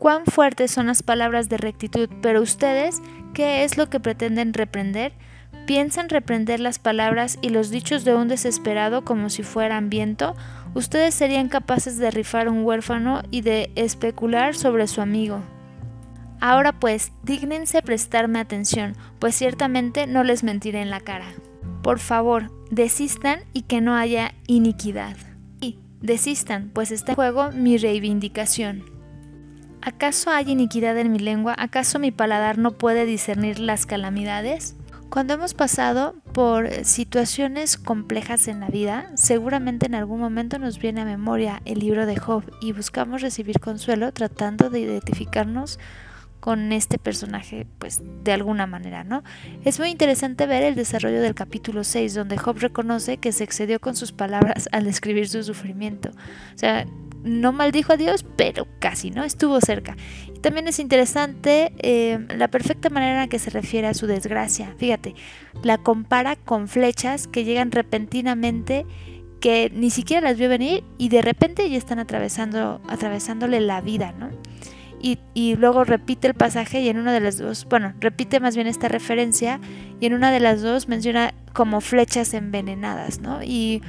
Cuán 0.02 0.26
fuertes 0.26 0.72
son 0.72 0.88
las 0.88 1.04
palabras 1.04 1.48
de 1.48 1.58
rectitud, 1.58 2.10
pero 2.24 2.42
ustedes, 2.42 3.04
¿qué 3.36 3.64
es 3.64 3.78
lo 3.78 3.88
que 3.92 4.00
pretenden 4.00 4.52
reprender? 4.52 5.14
¿Piensan 5.68 6.10
reprender 6.10 6.60
las 6.60 6.80
palabras 6.80 7.38
y 7.44 7.50
los 7.50 7.70
dichos 7.70 8.04
de 8.04 8.16
un 8.16 8.28
desesperado 8.28 9.06
como 9.06 9.30
si 9.30 9.44
fueran 9.44 9.92
viento? 9.92 10.36
Ustedes 10.74 11.14
serían 11.14 11.50
capaces 11.50 12.00
de 12.00 12.10
rifar 12.10 12.50
un 12.50 12.64
huérfano 12.64 13.22
y 13.30 13.42
de 13.42 13.72
especular 13.76 14.56
sobre 14.56 14.88
su 14.88 15.02
amigo. 15.02 15.44
Ahora 16.40 16.74
pues, 16.80 17.12
dígnense 17.22 17.84
prestarme 17.84 18.40
atención, 18.40 18.96
pues 19.20 19.36
ciertamente 19.36 20.08
no 20.08 20.24
les 20.24 20.44
mentiré 20.44 20.82
en 20.82 20.90
la 20.90 21.02
cara. 21.02 21.28
Por 21.84 22.00
favor, 22.00 22.52
desistan 22.72 23.42
y 23.54 23.62
que 23.62 23.82
no 23.82 23.94
haya 23.94 24.34
iniquidad. 24.48 25.16
Y 25.60 25.78
desistan, 26.02 26.72
pues 26.74 26.90
está 26.90 27.12
en 27.12 27.18
juego 27.18 27.52
mi 27.52 27.78
reivindicación. 27.78 29.01
¿Acaso 29.84 30.30
hay 30.30 30.52
iniquidad 30.52 30.98
en 31.00 31.12
mi 31.12 31.18
lengua? 31.18 31.56
¿Acaso 31.58 31.98
mi 31.98 32.12
paladar 32.12 32.60
no 32.60 32.72
puede 32.72 33.06
discernir 33.06 33.60
las 33.60 33.88
calamidades? 33.88 34.76
Cuando 35.10 35.34
hemos 35.34 35.56
pasado 35.56 36.16
por 36.34 36.86
situaciones 36.86 37.78
complejas 37.78 38.48
en 38.48 38.60
la 38.60 38.68
vida, 38.68 39.12
seguramente 39.16 39.88
en 39.88 39.96
algún 39.96 40.20
momento 40.20 40.60
nos 40.60 40.78
viene 40.78 41.02
a 41.02 41.06
memoria 41.06 41.62
el 41.66 41.80
libro 41.80 42.06
de 42.06 42.16
Job 42.16 42.44
y 42.62 42.74
buscamos 42.74 43.22
recibir 43.22 43.60
consuelo 43.60 44.12
tratando 44.14 44.70
de 44.70 44.82
identificarnos 44.82 45.80
con 46.40 46.72
este 46.72 46.98
personaje, 46.98 47.68
pues 47.78 48.02
de 48.24 48.34
alguna 48.34 48.68
manera, 48.68 49.04
¿no? 49.04 49.24
Es 49.66 49.80
muy 49.80 49.90
interesante 49.90 50.46
ver 50.46 50.64
el 50.64 50.76
desarrollo 50.76 51.22
del 51.22 51.36
capítulo 51.36 51.84
6, 51.84 52.14
donde 52.14 52.38
Job 52.38 52.58
reconoce 52.60 53.18
que 53.18 53.32
se 53.32 53.44
excedió 53.44 53.80
con 53.80 53.96
sus 53.96 54.12
palabras 54.12 54.70
al 54.72 54.86
describir 54.86 55.28
su 55.28 55.44
sufrimiento. 55.44 56.10
O 56.10 56.58
sea, 56.58 56.86
no 57.24 57.52
maldijo 57.52 57.94
a 57.94 57.98
Dios, 57.98 58.26
pero 58.36 58.68
casi, 58.80 59.12
¿no? 59.12 59.24
Estuvo 59.24 59.60
cerca. 59.62 59.96
Y 60.36 60.40
también 60.40 60.68
es 60.68 60.80
interesante 60.80 61.74
eh, 61.80 62.20
la 62.36 62.48
perfecta 62.48 62.90
manera 62.90 63.24
en 63.24 63.30
que 63.30 63.40
se 63.40 63.50
refiere 63.50 63.88
a 63.88 63.94
su 63.94 64.08
desgracia. 64.08 64.74
Fíjate, 64.78 65.16
la 65.64 65.78
compara 65.78 66.36
con 66.36 66.68
flechas 66.68 67.28
que 67.28 67.44
llegan 67.44 67.72
repentinamente 67.72 68.86
que 69.40 69.72
ni 69.74 69.90
siquiera 69.90 70.22
las 70.22 70.38
vio 70.38 70.50
venir 70.50 70.84
y 70.98 71.10
de 71.10 71.22
repente 71.22 71.68
ya 71.70 71.78
están 71.78 72.00
atravesando, 72.00 72.80
atravesándole 72.88 73.60
la 73.60 73.82
vida, 73.82 74.12
¿no? 74.12 74.30
y, 75.34 75.56
luego 75.56 75.84
repite 75.84 76.28
el 76.28 76.34
pasaje 76.34 76.82
y 76.82 76.90
en 76.90 76.98
una 76.98 77.12
de 77.12 77.20
las 77.20 77.38
dos, 77.38 77.66
bueno, 77.70 77.94
repite 78.00 78.40
más 78.40 78.56
bien 78.56 78.68
esta 78.68 78.88
referencia 78.88 79.60
y 80.00 80.06
en 80.06 80.14
una 80.14 80.32
de 80.32 80.40
las 80.40 80.62
dos 80.62 80.88
menciona 80.88 81.34
como 81.54 81.82
flechas 81.82 82.34
envenenadas, 82.34 83.20
¿no? 83.20 83.42
Y 83.44 83.82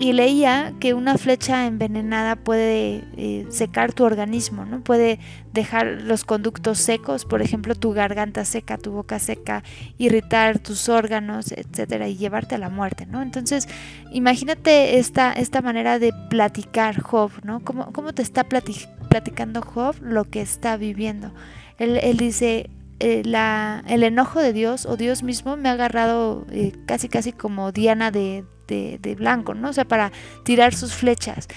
y 0.00 0.14
leía 0.14 0.72
que 0.80 0.94
una 0.94 1.18
flecha 1.18 1.66
envenenada 1.66 2.34
puede 2.34 3.04
eh, 3.18 3.46
secar 3.50 3.92
tu 3.92 4.04
organismo, 4.04 4.64
¿no? 4.64 4.82
Puede 4.82 5.20
dejar 5.52 6.00
los 6.02 6.24
conductos 6.24 6.78
secos, 6.78 7.26
por 7.26 7.42
ejemplo, 7.42 7.74
tu 7.74 7.92
garganta 7.92 8.46
seca, 8.46 8.78
tu 8.78 8.92
boca 8.92 9.18
seca, 9.18 9.62
irritar 9.98 10.58
tus 10.58 10.88
órganos, 10.88 11.52
etcétera, 11.52 12.08
y 12.08 12.16
llevarte 12.16 12.54
a 12.54 12.58
la 12.58 12.70
muerte, 12.70 13.04
¿no? 13.04 13.20
Entonces, 13.20 13.68
imagínate 14.10 14.98
esta, 14.98 15.34
esta 15.34 15.60
manera 15.60 15.98
de 15.98 16.14
platicar 16.30 17.02
Job, 17.02 17.32
¿no? 17.44 17.60
¿Cómo, 17.60 17.92
cómo 17.92 18.14
te 18.14 18.22
está 18.22 18.44
platicando 18.44 19.60
Job 19.60 19.96
lo 20.00 20.24
que 20.24 20.40
está 20.40 20.78
viviendo? 20.78 21.30
Él, 21.76 21.98
él 22.02 22.16
dice, 22.16 22.70
eh, 23.00 23.20
la, 23.26 23.84
el 23.86 24.02
enojo 24.02 24.40
de 24.40 24.54
Dios 24.54 24.86
o 24.86 24.96
Dios 24.96 25.22
mismo 25.22 25.58
me 25.58 25.68
ha 25.68 25.72
agarrado 25.72 26.46
eh, 26.50 26.72
casi 26.86 27.10
casi 27.10 27.32
como 27.32 27.70
Diana 27.70 28.10
de, 28.10 28.44
de, 28.70 29.14
blanco, 29.16 29.54
¿no? 29.54 29.70
O 29.70 29.72
sea, 29.72 29.84
para 29.84 30.12
tirar 30.44 30.74
sus 30.74 30.94
flechas. 30.94 31.48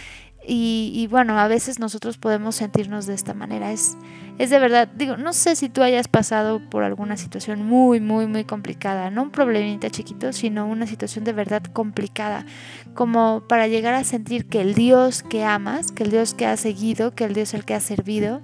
Y, 0.46 1.08
bueno, 1.10 1.40
a 1.40 1.48
veces 1.48 1.80
nosotros 1.80 2.18
podemos 2.18 2.56
sentirnos 2.56 3.06
de 3.06 3.14
esta 3.14 3.34
manera. 3.34 3.72
Es, 3.72 3.96
es 4.38 4.50
de 4.50 4.60
verdad, 4.60 4.90
digo, 4.90 5.16
no 5.16 5.32
sé 5.32 5.56
si 5.56 5.70
tú 5.70 5.82
hayas 5.82 6.10
pasado 6.10 6.60
por 6.70 6.84
alguna 6.84 7.16
situación 7.16 7.66
muy, 7.66 8.02
muy, 8.02 8.28
muy 8.28 8.44
complicada, 8.44 9.10
no 9.10 9.24
un 9.24 9.32
problemita 9.32 9.90
chiquito, 9.90 10.34
sino 10.34 10.68
una 10.68 10.86
situación 10.86 11.24
de 11.24 11.32
verdad 11.32 11.64
complicada, 11.64 12.46
como 12.94 13.46
para 13.48 13.68
llegar 13.68 13.94
a 13.94 14.04
sentir 14.04 14.50
que 14.50 14.60
el 14.60 14.74
Dios 14.74 15.24
que 15.24 15.46
amas, 15.46 15.94
que 15.94 16.04
el 16.04 16.12
Dios 16.12 16.34
que 16.34 16.46
has 16.46 16.60
seguido, 16.60 17.12
que 17.12 17.24
el 17.24 17.34
Dios 17.34 17.54
el 17.54 17.64
que 17.64 17.76
has 17.76 17.84
servido, 17.84 18.42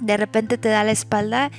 de 0.00 0.16
repente 0.16 0.58
te 0.58 0.68
da 0.68 0.84
la 0.84 0.92
espalda 0.92 1.50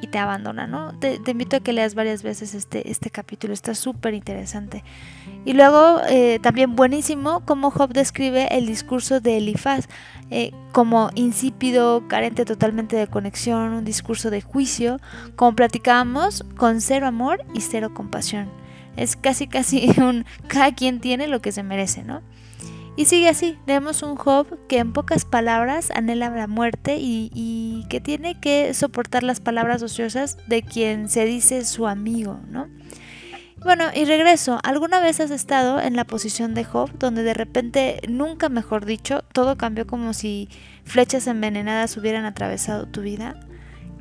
y 0.00 0.06
te 0.08 0.18
abandona, 0.18 0.66
¿no? 0.66 0.92
Te, 0.98 1.20
invito 1.26 1.56
a 1.56 1.60
que 1.60 1.72
leas 1.72 1.94
varias 1.94 2.22
veces 2.22 2.54
este, 2.54 2.90
este 2.90 3.10
capítulo, 3.10 3.52
está 3.52 3.74
súper 3.74 4.14
interesante. 4.14 4.84
Y 5.44 5.52
luego 5.52 6.00
eh, 6.08 6.38
también 6.42 6.76
buenísimo 6.76 7.40
cómo 7.44 7.70
Job 7.70 7.92
describe 7.92 8.48
el 8.50 8.66
discurso 8.66 9.20
de 9.20 9.38
Elifaz 9.38 9.88
eh, 10.30 10.52
como 10.72 11.10
insípido, 11.14 12.06
carente 12.08 12.44
totalmente 12.44 12.96
de 12.96 13.06
conexión, 13.06 13.72
un 13.72 13.84
discurso 13.84 14.30
de 14.30 14.42
juicio, 14.42 15.00
como 15.36 15.54
platicábamos, 15.56 16.44
con 16.56 16.80
cero 16.80 17.06
amor 17.06 17.44
y 17.54 17.60
cero 17.62 17.92
compasión. 17.94 18.50
Es 18.96 19.16
casi 19.16 19.46
casi 19.46 19.88
un 20.00 20.26
cada 20.48 20.74
quien 20.74 21.00
tiene 21.00 21.28
lo 21.28 21.40
que 21.40 21.52
se 21.52 21.62
merece, 21.62 22.02
¿no? 22.02 22.22
Y 22.98 23.04
sigue 23.04 23.28
así, 23.28 23.56
vemos 23.64 24.02
un 24.02 24.16
Job 24.16 24.58
que 24.66 24.78
en 24.78 24.92
pocas 24.92 25.24
palabras 25.24 25.92
anhela 25.94 26.30
la 26.30 26.48
muerte 26.48 26.96
y, 26.98 27.86
que 27.88 28.00
tiene 28.00 28.40
que 28.40 28.74
soportar 28.74 29.22
las 29.22 29.38
palabras 29.38 29.80
ociosas 29.84 30.36
de 30.48 30.64
quien 30.64 31.08
se 31.08 31.24
dice 31.24 31.64
su 31.64 31.86
amigo, 31.86 32.40
¿no? 32.50 32.66
Bueno, 33.62 33.84
y 33.94 34.04
regreso, 34.04 34.58
¿alguna 34.64 34.98
vez 34.98 35.20
has 35.20 35.30
estado 35.30 35.80
en 35.80 35.94
la 35.94 36.06
posición 36.06 36.54
de 36.54 36.64
Job 36.64 36.90
donde 36.98 37.22
de 37.22 37.34
repente, 37.34 38.00
nunca 38.08 38.48
mejor 38.48 38.84
dicho, 38.84 39.22
todo 39.32 39.56
cambió 39.56 39.86
como 39.86 40.12
si 40.12 40.48
flechas 40.82 41.28
envenenadas 41.28 41.96
hubieran 41.96 42.24
atravesado 42.24 42.88
tu 42.88 43.02
vida? 43.02 43.38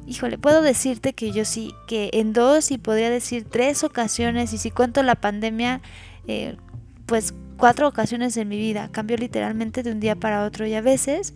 Híjole, 0.08 0.40
puedo 0.40 0.64
decirte 0.64 1.14
que 1.14 1.32
yo 1.32 1.46
sí, 1.46 1.72
que 1.88 2.10
en 2.14 2.34
dos 2.34 2.72
y 2.72 2.80
podría 2.80 3.12
decir 3.12 3.46
tres 3.48 3.84
ocasiones, 3.84 4.54
y 4.54 4.58
si 4.58 4.72
cuento 4.72 5.04
la 5.04 5.14
pandemia, 5.14 5.82
eh, 6.26 6.58
pues 7.06 7.36
cuatro 7.58 7.88
ocasiones 7.88 8.38
en 8.38 8.48
mi 8.48 8.58
vida, 8.58 8.90
cambió 8.92 9.18
literalmente 9.18 9.84
de 9.84 9.92
un 9.92 10.00
día 10.00 10.16
para 10.16 10.46
otro 10.46 10.66
y 10.66 10.74
a 10.74 10.82
veces 10.82 11.34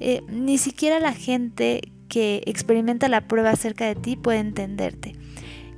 eh, 0.00 0.22
ni 0.28 0.58
siquiera 0.58 0.98
la 0.98 1.12
gente 1.12 1.92
que 2.08 2.42
experimenta 2.46 3.08
la 3.08 3.28
prueba 3.28 3.50
acerca 3.50 3.86
de 3.86 3.94
ti 3.94 4.16
puede 4.16 4.38
entenderte. 4.38 5.14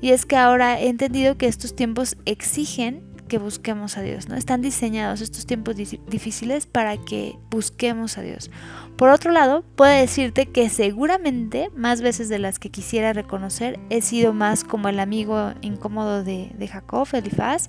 Y 0.00 0.10
es 0.10 0.26
que 0.26 0.36
ahora 0.36 0.80
he 0.80 0.88
entendido 0.88 1.36
que 1.36 1.46
estos 1.46 1.76
tiempos 1.76 2.16
exigen 2.24 3.12
que 3.28 3.38
busquemos 3.38 3.96
a 3.96 4.02
Dios, 4.02 4.28
¿no? 4.28 4.34
Están 4.34 4.60
diseñados 4.60 5.22
estos 5.22 5.46
tiempos 5.46 5.74
difíciles 5.76 6.66
para 6.66 6.98
que 6.98 7.38
busquemos 7.50 8.18
a 8.18 8.22
Dios. 8.22 8.50
Por 8.96 9.08
otro 9.08 9.32
lado, 9.32 9.64
puedo 9.74 9.90
decirte 9.90 10.46
que 10.46 10.68
seguramente 10.68 11.70
más 11.74 12.02
veces 12.02 12.28
de 12.28 12.38
las 12.38 12.58
que 12.58 12.70
quisiera 12.70 13.14
reconocer 13.14 13.80
he 13.88 14.02
sido 14.02 14.34
más 14.34 14.64
como 14.64 14.88
el 14.88 15.00
amigo 15.00 15.54
incómodo 15.62 16.24
de, 16.24 16.52
de 16.58 16.68
Jacob, 16.68 17.08
Elifaz, 17.12 17.68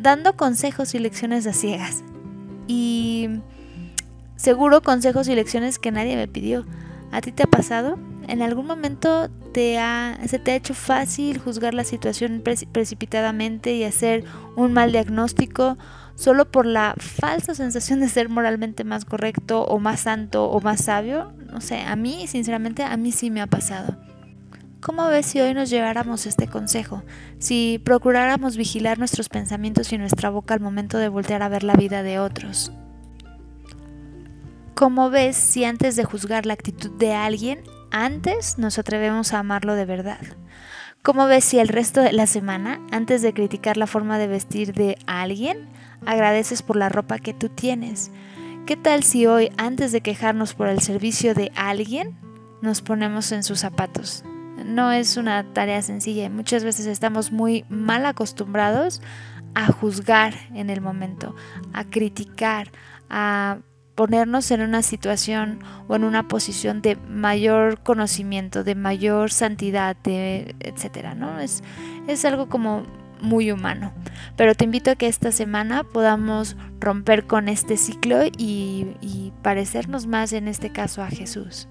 dando 0.00 0.36
consejos 0.36 0.94
y 0.94 0.98
lecciones 0.98 1.46
a 1.46 1.52
ciegas. 1.52 2.02
Y 2.66 3.28
seguro 4.36 4.82
consejos 4.82 5.28
y 5.28 5.34
lecciones 5.34 5.78
que 5.78 5.92
nadie 5.92 6.16
me 6.16 6.28
pidió. 6.28 6.64
¿A 7.12 7.20
ti 7.20 7.32
te 7.32 7.44
ha 7.44 7.46
pasado? 7.46 7.98
¿En 8.26 8.42
algún 8.42 8.66
momento 8.66 9.28
te 9.52 9.78
ha, 9.78 10.18
se 10.26 10.38
te 10.38 10.52
ha 10.52 10.56
hecho 10.56 10.74
fácil 10.74 11.38
juzgar 11.38 11.74
la 11.74 11.84
situación 11.84 12.42
precipitadamente 12.72 13.74
y 13.74 13.84
hacer 13.84 14.24
un 14.56 14.72
mal 14.72 14.92
diagnóstico 14.92 15.78
solo 16.16 16.50
por 16.50 16.66
la 16.66 16.94
falsa 16.98 17.54
sensación 17.54 18.00
de 18.00 18.08
ser 18.08 18.28
moralmente 18.28 18.82
más 18.84 19.04
correcto 19.04 19.64
o 19.64 19.78
más 19.78 20.00
santo 20.00 20.50
o 20.50 20.60
más 20.60 20.84
sabio? 20.84 21.32
No 21.52 21.60
sé, 21.60 21.80
a 21.80 21.94
mí, 21.96 22.26
sinceramente, 22.26 22.82
a 22.82 22.96
mí 22.96 23.12
sí 23.12 23.30
me 23.30 23.40
ha 23.40 23.46
pasado. 23.46 23.96
¿Cómo 24.84 25.06
ves 25.08 25.24
si 25.24 25.40
hoy 25.40 25.54
nos 25.54 25.70
lleváramos 25.70 26.26
este 26.26 26.46
consejo? 26.46 27.02
Si 27.38 27.80
procuráramos 27.82 28.58
vigilar 28.58 28.98
nuestros 28.98 29.30
pensamientos 29.30 29.90
y 29.94 29.96
nuestra 29.96 30.28
boca 30.28 30.52
al 30.52 30.60
momento 30.60 30.98
de 30.98 31.08
voltear 31.08 31.42
a 31.42 31.48
ver 31.48 31.62
la 31.62 31.72
vida 31.72 32.02
de 32.02 32.18
otros. 32.18 32.70
¿Cómo 34.74 35.08
ves 35.08 35.38
si 35.38 35.64
antes 35.64 35.96
de 35.96 36.04
juzgar 36.04 36.44
la 36.44 36.52
actitud 36.52 36.90
de 36.98 37.14
alguien, 37.14 37.62
antes 37.90 38.58
nos 38.58 38.78
atrevemos 38.78 39.32
a 39.32 39.38
amarlo 39.38 39.74
de 39.74 39.86
verdad? 39.86 40.20
¿Cómo 41.02 41.24
ves 41.24 41.46
si 41.46 41.58
el 41.58 41.68
resto 41.68 42.02
de 42.02 42.12
la 42.12 42.26
semana, 42.26 42.78
antes 42.92 43.22
de 43.22 43.32
criticar 43.32 43.78
la 43.78 43.86
forma 43.86 44.18
de 44.18 44.26
vestir 44.26 44.74
de 44.74 44.98
alguien, 45.06 45.66
agradeces 46.04 46.60
por 46.60 46.76
la 46.76 46.90
ropa 46.90 47.20
que 47.20 47.32
tú 47.32 47.48
tienes? 47.48 48.10
¿Qué 48.66 48.76
tal 48.76 49.02
si 49.02 49.24
hoy, 49.26 49.50
antes 49.56 49.92
de 49.92 50.02
quejarnos 50.02 50.52
por 50.52 50.68
el 50.68 50.80
servicio 50.80 51.32
de 51.32 51.52
alguien, 51.56 52.18
nos 52.60 52.82
ponemos 52.82 53.32
en 53.32 53.44
sus 53.44 53.60
zapatos? 53.60 54.24
No 54.64 54.92
es 54.92 55.16
una 55.16 55.44
tarea 55.52 55.82
sencilla. 55.82 56.28
Muchas 56.30 56.64
veces 56.64 56.86
estamos 56.86 57.32
muy 57.32 57.64
mal 57.68 58.06
acostumbrados 58.06 59.00
a 59.54 59.66
juzgar 59.72 60.34
en 60.54 60.70
el 60.70 60.80
momento, 60.80 61.34
a 61.72 61.84
criticar, 61.84 62.70
a 63.08 63.58
ponernos 63.94 64.50
en 64.50 64.60
una 64.60 64.82
situación 64.82 65.60
o 65.86 65.94
en 65.94 66.04
una 66.04 66.26
posición 66.26 66.82
de 66.82 66.96
mayor 66.96 67.80
conocimiento, 67.82 68.64
de 68.64 68.74
mayor 68.74 69.30
santidad, 69.30 69.96
de 70.02 70.56
etcétera, 70.60 71.14
¿no? 71.14 71.38
Es, 71.38 71.62
es 72.08 72.24
algo 72.24 72.48
como 72.48 72.82
muy 73.20 73.52
humano. 73.52 73.92
Pero 74.36 74.54
te 74.54 74.64
invito 74.64 74.90
a 74.90 74.96
que 74.96 75.06
esta 75.06 75.32
semana 75.32 75.84
podamos 75.84 76.56
romper 76.80 77.26
con 77.26 77.48
este 77.48 77.76
ciclo 77.76 78.24
y, 78.24 78.96
y 79.00 79.32
parecernos 79.42 80.06
más 80.06 80.32
en 80.32 80.48
este 80.48 80.70
caso 80.70 81.02
a 81.02 81.08
Jesús. 81.08 81.68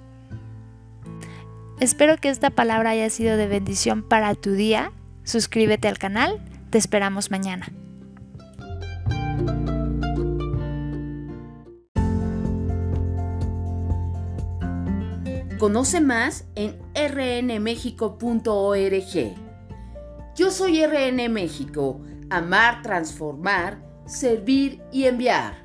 Espero 1.84 2.15
que 2.15 2.30
esta 2.30 2.50
palabra 2.50 2.91
haya 2.91 3.10
sido 3.10 3.36
de 3.36 3.48
bendición 3.48 4.04
para 4.04 4.34
tu 4.36 4.54
día 4.54 4.93
Suscríbete 5.26 5.89
al 5.89 5.98
canal, 5.98 6.41
te 6.69 6.78
esperamos 6.78 7.30
mañana. 7.30 7.67
Conoce 15.58 16.00
más 16.02 16.46
en 16.56 16.78
rnmexico.org. 16.93 18.13
Yo 20.36 20.52
soy 20.52 20.86
RN 20.86 21.30
México, 21.30 22.02
amar, 22.30 22.82
transformar, 22.82 23.82
servir 24.06 24.82
y 24.91 25.06
enviar. 25.06 25.62